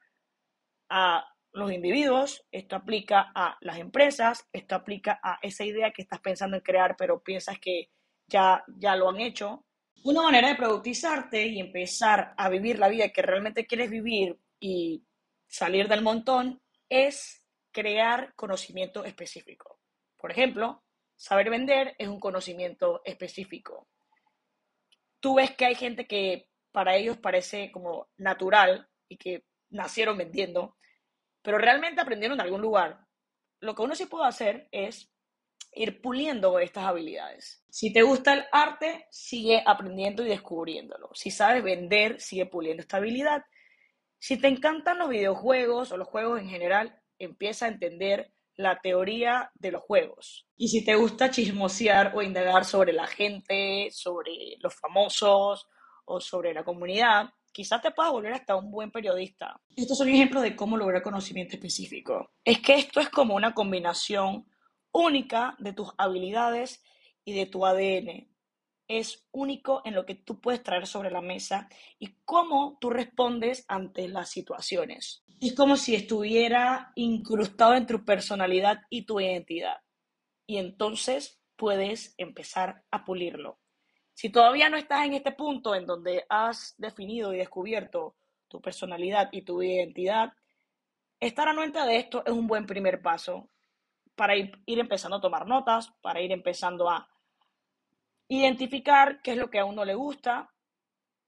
a 0.89 1.27
los 1.53 1.73
individuos, 1.73 2.45
esto 2.53 2.77
aplica 2.77 3.33
a 3.35 3.57
las 3.61 3.79
empresas, 3.79 4.49
esto 4.53 4.75
aplica 4.75 5.21
a 5.23 5.39
esa 5.43 5.65
idea 5.65 5.93
que 5.93 6.03
estás 6.03 6.21
pensando 6.21 6.57
en 6.57 6.63
crear, 6.63 6.97
pero 6.97 7.23
piensas 7.23 7.59
que 7.59 7.91
ya, 8.27 8.63
ya 8.69 8.97
lo 8.97 9.09
han 9.09 9.21
hecho. 9.21 9.65
Una 10.03 10.23
manera 10.23 10.49
de 10.49 10.55
productizarte 10.55 11.47
y 11.47 11.61
empezar 11.61 12.35
a 12.37 12.49
vivir 12.49 12.79
la 12.79 12.89
vida 12.89 13.11
que 13.11 13.23
realmente 13.23 13.67
quieres 13.67 13.91
vivir 13.91 14.39
y 14.59 15.05
salir 15.47 15.89
del 15.89 16.03
montón 16.03 16.61
es 16.89 17.45
crear 17.71 18.35
conocimiento 18.35 19.05
específico. 19.05 19.79
Por 20.17 20.31
ejemplo, 20.31 20.83
saber 21.17 21.51
vender 21.51 21.95
es 21.99 22.09
un 22.09 22.21
conocimiento 22.21 23.03
específico 23.05 23.87
tú 25.21 25.35
ves 25.35 25.55
que 25.55 25.67
hay 25.67 25.75
gente 25.75 26.07
que 26.07 26.49
para 26.73 26.97
ellos 26.97 27.19
parece 27.19 27.71
como 27.71 28.09
natural 28.17 28.89
y 29.09 29.17
que 29.17 29.45
nacieron 29.69 30.19
vendiendo, 30.19 30.77
pero 31.43 31.59
realmente 31.59 32.01
aprendieron 32.01 32.39
de 32.39 32.45
algún 32.45 32.63
lugar. 32.63 33.07
Lo 33.61 33.75
que 33.75 33.83
uno 33.83 33.95
sí 33.95 34.07
puede 34.07 34.27
hacer 34.27 34.69
es 34.73 35.10
ir 35.73 36.01
puliendo 36.01 36.59
estas 36.59 36.85
habilidades. 36.85 37.63
Si 37.71 37.93
te 37.93 38.03
gusta 38.03 38.35
el 38.35 38.45
arte, 38.53 39.07
sigue 39.11 39.63
aprendiendo 39.65 40.25
y 40.25 40.29
descubriéndolo. 40.29 41.11
Si 41.15 41.31
sabes 41.31 41.63
vender, 41.63 42.21
sigue 42.21 42.47
puliendo 42.47 42.83
esta 42.83 42.97
habilidad. 42.97 43.45
Si 44.19 44.37
te 44.37 44.49
encantan 44.49 44.99
los 44.99 45.09
videojuegos 45.09 45.93
o 45.93 45.97
los 45.97 46.09
juegos 46.09 46.41
en 46.41 46.49
general, 46.49 47.01
empieza 47.19 47.67
a 47.67 47.69
entender 47.69 48.33
la 48.57 48.81
teoría 48.81 49.51
de 49.55 49.71
los 49.71 49.83
juegos. 49.83 50.47
Y 50.57 50.69
si 50.69 50.85
te 50.85 50.95
gusta 50.95 51.31
chismosear 51.31 52.13
o 52.15 52.23
indagar 52.23 52.65
sobre 52.65 52.93
la 52.93 53.07
gente, 53.07 53.89
sobre 53.91 54.57
los 54.59 54.75
famosos 54.75 55.67
o 56.05 56.21
sobre 56.21 56.53
la 56.53 56.65
comunidad, 56.65 57.31
quizás 57.53 57.81
te 57.81 57.91
puedas 57.91 58.13
volver 58.13 58.35
hasta 58.35 58.57
un 58.57 58.71
buen 58.71 58.91
periodista. 58.91 59.59
Estos 59.75 59.99
son 59.99 60.09
ejemplos 60.09 60.43
de 60.43 60.55
cómo 60.55 60.77
lograr 60.77 61.03
conocimiento 61.03 61.57
específico. 61.57 62.33
Es 62.45 62.61
que 62.61 62.75
esto 62.75 63.01
es 63.01 63.09
como 63.09 63.35
una 63.35 63.55
combinación 63.55 64.50
única 64.93 65.57
de 65.59 65.73
tus 65.73 65.91
habilidades 65.99 66.83
y 67.25 67.35
de 67.35 67.47
tu 67.47 67.67
ADN. 67.67 68.29
Es 68.89 69.29
único 69.31 69.83
en 69.85 69.95
lo 69.95 70.05
que 70.05 70.17
tú 70.17 70.41
puedes 70.41 70.63
traer 70.63 70.87
sobre 70.87 71.11
la 71.11 71.21
mesa 71.21 71.69
y 71.99 72.17
cómo 72.25 72.79
tú 72.81 72.91
respondes 72.91 73.65
ante 73.69 74.09
las 74.09 74.31
situaciones 74.31 75.25
es 75.41 75.55
como 75.55 75.77
si 75.77 75.95
estuviera 75.95 76.93
incrustado 76.97 77.75
en 77.75 77.87
tu 77.87 78.05
personalidad 78.05 78.83
y 78.91 79.03
tu 79.03 79.21
identidad. 79.21 79.79
Y 80.47 80.59
entonces 80.59 81.41
puedes 81.57 82.15
empezar 82.19 82.85
a 82.91 83.05
pulirlo. 83.05 83.59
Si 84.13 84.29
todavía 84.29 84.69
no 84.69 84.77
estás 84.77 85.07
en 85.07 85.15
este 85.15 85.33
punto 85.33 85.75
en 85.75 85.87
donde 85.87 86.27
has 86.29 86.75
definido 86.77 87.33
y 87.33 87.39
descubierto 87.39 88.17
tu 88.49 88.61
personalidad 88.61 89.31
y 89.33 89.43
tu 89.43 89.63
identidad, 89.63 90.33
estar 91.19 91.49
anuente 91.49 91.81
de 91.81 91.97
esto 91.97 92.23
es 92.27 92.33
un 92.33 92.47
buen 92.47 92.67
primer 92.67 93.01
paso 93.01 93.49
para 94.21 94.37
ir, 94.37 94.53
empezando 94.67 95.17
a 95.17 95.21
tomar 95.23 95.47
notas, 95.47 95.95
para 96.03 96.21
ir 96.21 96.31
empezando 96.31 96.91
a 96.91 97.09
identificar 98.29 99.23
qué 99.23 99.31
es 99.31 99.39
lo 99.39 99.49
que 99.49 99.59
a 99.59 99.65
uno 99.65 99.83
le 99.83 99.95
gusta 99.95 100.53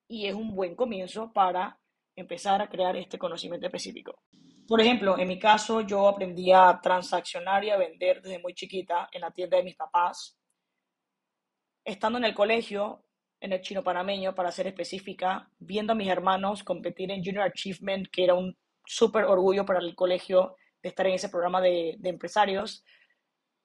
y 0.06 0.26
es 0.26 0.34
un 0.34 0.54
buen 0.54 0.76
comienzo 0.76 1.32
para 1.32 1.80
empezar 2.14 2.60
a 2.60 2.68
crear 2.68 2.94
este 2.96 3.16
conocimiento 3.16 3.64
específico. 3.64 4.24
Por 4.68 4.78
ejemplo, 4.82 5.16
en 5.16 5.26
mi 5.26 5.38
caso, 5.38 5.80
yo 5.80 6.06
aprendí 6.06 6.52
a 6.52 6.78
transaccionar 6.82 7.64
y 7.64 7.70
a 7.70 7.78
vender 7.78 8.20
desde 8.20 8.38
muy 8.40 8.52
chiquita 8.52 9.08
en 9.10 9.22
la 9.22 9.30
tienda 9.30 9.56
de 9.56 9.62
mis 9.62 9.76
papás. 9.76 10.38
Estando 11.82 12.18
en 12.18 12.26
el 12.26 12.34
colegio, 12.34 13.06
en 13.40 13.54
el 13.54 13.62
chino 13.62 13.82
panameño, 13.82 14.34
para 14.34 14.52
ser 14.52 14.66
específica, 14.66 15.50
viendo 15.58 15.94
a 15.94 15.96
mis 15.96 16.08
hermanos 16.08 16.62
competir 16.62 17.10
en 17.10 17.24
Junior 17.24 17.44
Achievement, 17.44 18.08
que 18.12 18.24
era 18.24 18.34
un 18.34 18.54
súper 18.84 19.24
orgullo 19.24 19.64
para 19.64 19.80
el 19.80 19.94
colegio 19.94 20.56
estar 20.88 21.06
en 21.06 21.14
ese 21.14 21.28
programa 21.28 21.60
de, 21.60 21.96
de 21.98 22.08
empresarios. 22.08 22.84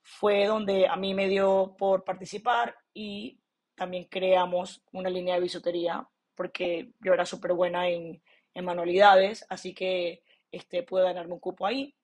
Fue 0.01 0.45
donde 0.45 0.88
a 0.88 0.95
mí 0.95 1.13
me 1.13 1.27
dio 1.27 1.75
por 1.77 2.03
participar 2.03 2.75
y 2.93 3.39
también 3.75 4.06
creamos 4.06 4.84
una 4.91 5.10
línea 5.10 5.36
de 5.36 5.41
bisutería 5.41 6.08
porque 6.38 6.91
yo 6.99 7.13
era 7.13 7.25
súper 7.25 7.53
buena 7.53 7.89
en, 7.89 8.21
en, 8.53 8.65
manualidades, 8.65 9.45
así 9.49 9.73
que 9.73 10.23
este, 10.51 10.84
pude 10.84 11.03
ganarme 11.03 11.34
un 11.34 11.39
cupo 11.39 11.65
ahí. 11.65 11.95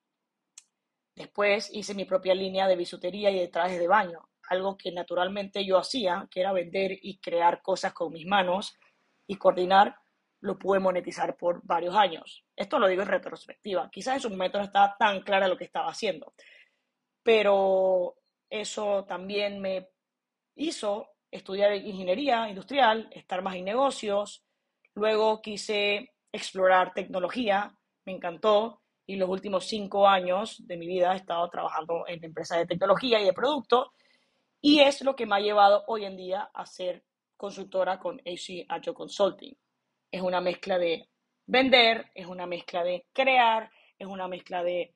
Después 1.14 1.70
hice 1.72 1.94
mi 1.94 2.04
propia 2.04 2.34
línea 2.34 2.66
de 2.66 2.76
bisutería 2.76 3.30
y 3.30 3.38
de 3.38 3.48
trajes 3.48 3.78
de 3.78 3.86
baño, 3.86 4.28
algo 4.48 4.76
que 4.76 4.90
naturalmente 4.90 5.64
yo 5.64 5.78
hacía, 5.78 6.26
que 6.30 6.40
era 6.40 6.52
vender 6.52 6.98
y 7.00 7.18
crear 7.18 7.62
cosas 7.62 7.92
con 7.92 8.12
mis 8.12 8.26
manos 8.26 8.76
y 9.28 9.36
coordinar, 9.36 9.96
lo 10.44 10.58
pude 10.58 10.78
monetizar 10.78 11.36
por 11.38 11.62
varios 11.64 11.94
años. 11.96 12.44
Esto 12.54 12.78
lo 12.78 12.86
digo 12.86 13.00
en 13.00 13.08
retrospectiva. 13.08 13.88
Quizás 13.90 14.16
en 14.16 14.20
su 14.20 14.30
momento 14.30 14.58
no 14.58 14.64
estaba 14.64 14.94
tan 14.98 15.22
clara 15.22 15.48
lo 15.48 15.56
que 15.56 15.64
estaba 15.64 15.88
haciendo, 15.88 16.34
pero 17.22 18.16
eso 18.50 19.06
también 19.06 19.58
me 19.58 19.88
hizo 20.56 21.08
estudiar 21.30 21.74
ingeniería 21.74 22.46
industrial, 22.50 23.08
estar 23.12 23.40
más 23.40 23.56
en 23.56 23.64
negocios. 23.64 24.44
Luego 24.94 25.40
quise 25.40 26.12
explorar 26.30 26.92
tecnología, 26.92 27.74
me 28.04 28.12
encantó 28.12 28.82
y 29.06 29.16
los 29.16 29.30
últimos 29.30 29.66
cinco 29.66 30.06
años 30.06 30.62
de 30.66 30.76
mi 30.76 30.86
vida 30.86 31.14
he 31.14 31.16
estado 31.16 31.48
trabajando 31.48 32.04
en 32.06 32.22
empresas 32.22 32.58
de 32.58 32.66
tecnología 32.66 33.18
y 33.18 33.24
de 33.24 33.32
producto 33.32 33.92
y 34.60 34.80
es 34.80 35.00
lo 35.02 35.16
que 35.16 35.24
me 35.24 35.36
ha 35.36 35.40
llevado 35.40 35.84
hoy 35.86 36.04
en 36.04 36.18
día 36.18 36.50
a 36.52 36.66
ser 36.66 37.02
consultora 37.34 37.98
con 37.98 38.20
AC 38.20 38.66
Agile 38.68 38.94
Consulting. 38.94 39.56
Es 40.14 40.22
una 40.22 40.40
mezcla 40.40 40.78
de 40.78 41.08
vender, 41.44 42.08
es 42.14 42.28
una 42.28 42.46
mezcla 42.46 42.84
de 42.84 43.04
crear, 43.12 43.68
es 43.98 44.06
una 44.06 44.28
mezcla 44.28 44.62
de 44.62 44.94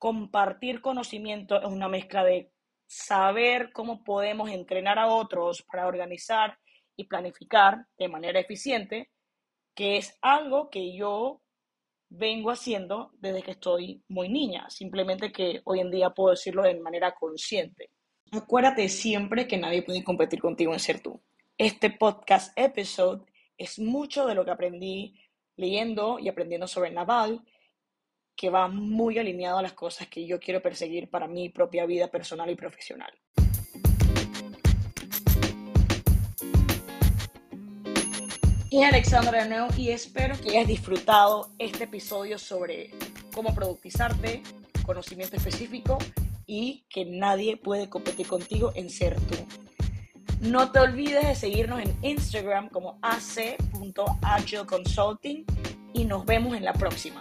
compartir 0.00 0.80
conocimiento, 0.80 1.62
es 1.62 1.68
una 1.68 1.86
mezcla 1.86 2.24
de 2.24 2.50
saber 2.84 3.70
cómo 3.72 4.02
podemos 4.02 4.50
entrenar 4.50 4.98
a 4.98 5.06
otros 5.06 5.62
para 5.62 5.86
organizar 5.86 6.58
y 6.96 7.04
planificar 7.04 7.86
de 7.96 8.08
manera 8.08 8.40
eficiente, 8.40 9.10
que 9.76 9.96
es 9.96 10.18
algo 10.22 10.70
que 10.70 10.92
yo 10.92 11.40
vengo 12.08 12.50
haciendo 12.50 13.12
desde 13.20 13.44
que 13.44 13.52
estoy 13.52 14.02
muy 14.08 14.28
niña, 14.28 14.68
simplemente 14.70 15.30
que 15.30 15.60
hoy 15.62 15.78
en 15.78 15.92
día 15.92 16.10
puedo 16.10 16.30
decirlo 16.30 16.64
de 16.64 16.80
manera 16.80 17.14
consciente. 17.14 17.90
Acuérdate 18.32 18.88
siempre 18.88 19.46
que 19.46 19.56
nadie 19.56 19.84
puede 19.84 20.02
competir 20.02 20.40
contigo 20.40 20.72
en 20.72 20.80
ser 20.80 21.00
tú. 21.00 21.22
Este 21.56 21.90
podcast 21.90 22.52
episode 22.58 23.24
es 23.62 23.78
mucho 23.78 24.26
de 24.26 24.34
lo 24.34 24.44
que 24.44 24.50
aprendí 24.50 25.14
leyendo 25.56 26.18
y 26.18 26.28
aprendiendo 26.28 26.66
sobre 26.66 26.90
Naval, 26.90 27.44
que 28.34 28.50
va 28.50 28.66
muy 28.66 29.18
alineado 29.18 29.58
a 29.58 29.62
las 29.62 29.72
cosas 29.72 30.08
que 30.08 30.26
yo 30.26 30.40
quiero 30.40 30.60
perseguir 30.60 31.08
para 31.08 31.28
mi 31.28 31.48
propia 31.48 31.86
vida 31.86 32.08
personal 32.08 32.50
y 32.50 32.56
profesional. 32.56 33.12
Y 38.68 38.82
Alexandra 38.82 39.46
nuevo 39.46 39.68
y 39.76 39.90
espero 39.90 40.34
que 40.40 40.50
hayas 40.50 40.66
disfrutado 40.66 41.50
este 41.58 41.84
episodio 41.84 42.38
sobre 42.38 42.90
cómo 43.32 43.54
productizarte, 43.54 44.42
conocimiento 44.84 45.36
específico 45.36 45.98
y 46.46 46.84
que 46.88 47.04
nadie 47.04 47.58
puede 47.58 47.88
competir 47.88 48.26
contigo 48.26 48.72
en 48.74 48.90
ser 48.90 49.14
tú. 49.20 49.61
No 50.42 50.70
te 50.72 50.80
olvides 50.80 51.28
de 51.28 51.36
seguirnos 51.36 51.80
en 51.80 51.96
Instagram 52.02 52.68
como 52.68 52.98
ac.agileconsulting 53.00 55.46
y 55.94 56.04
nos 56.04 56.26
vemos 56.26 56.56
en 56.56 56.64
la 56.64 56.72
próxima. 56.72 57.20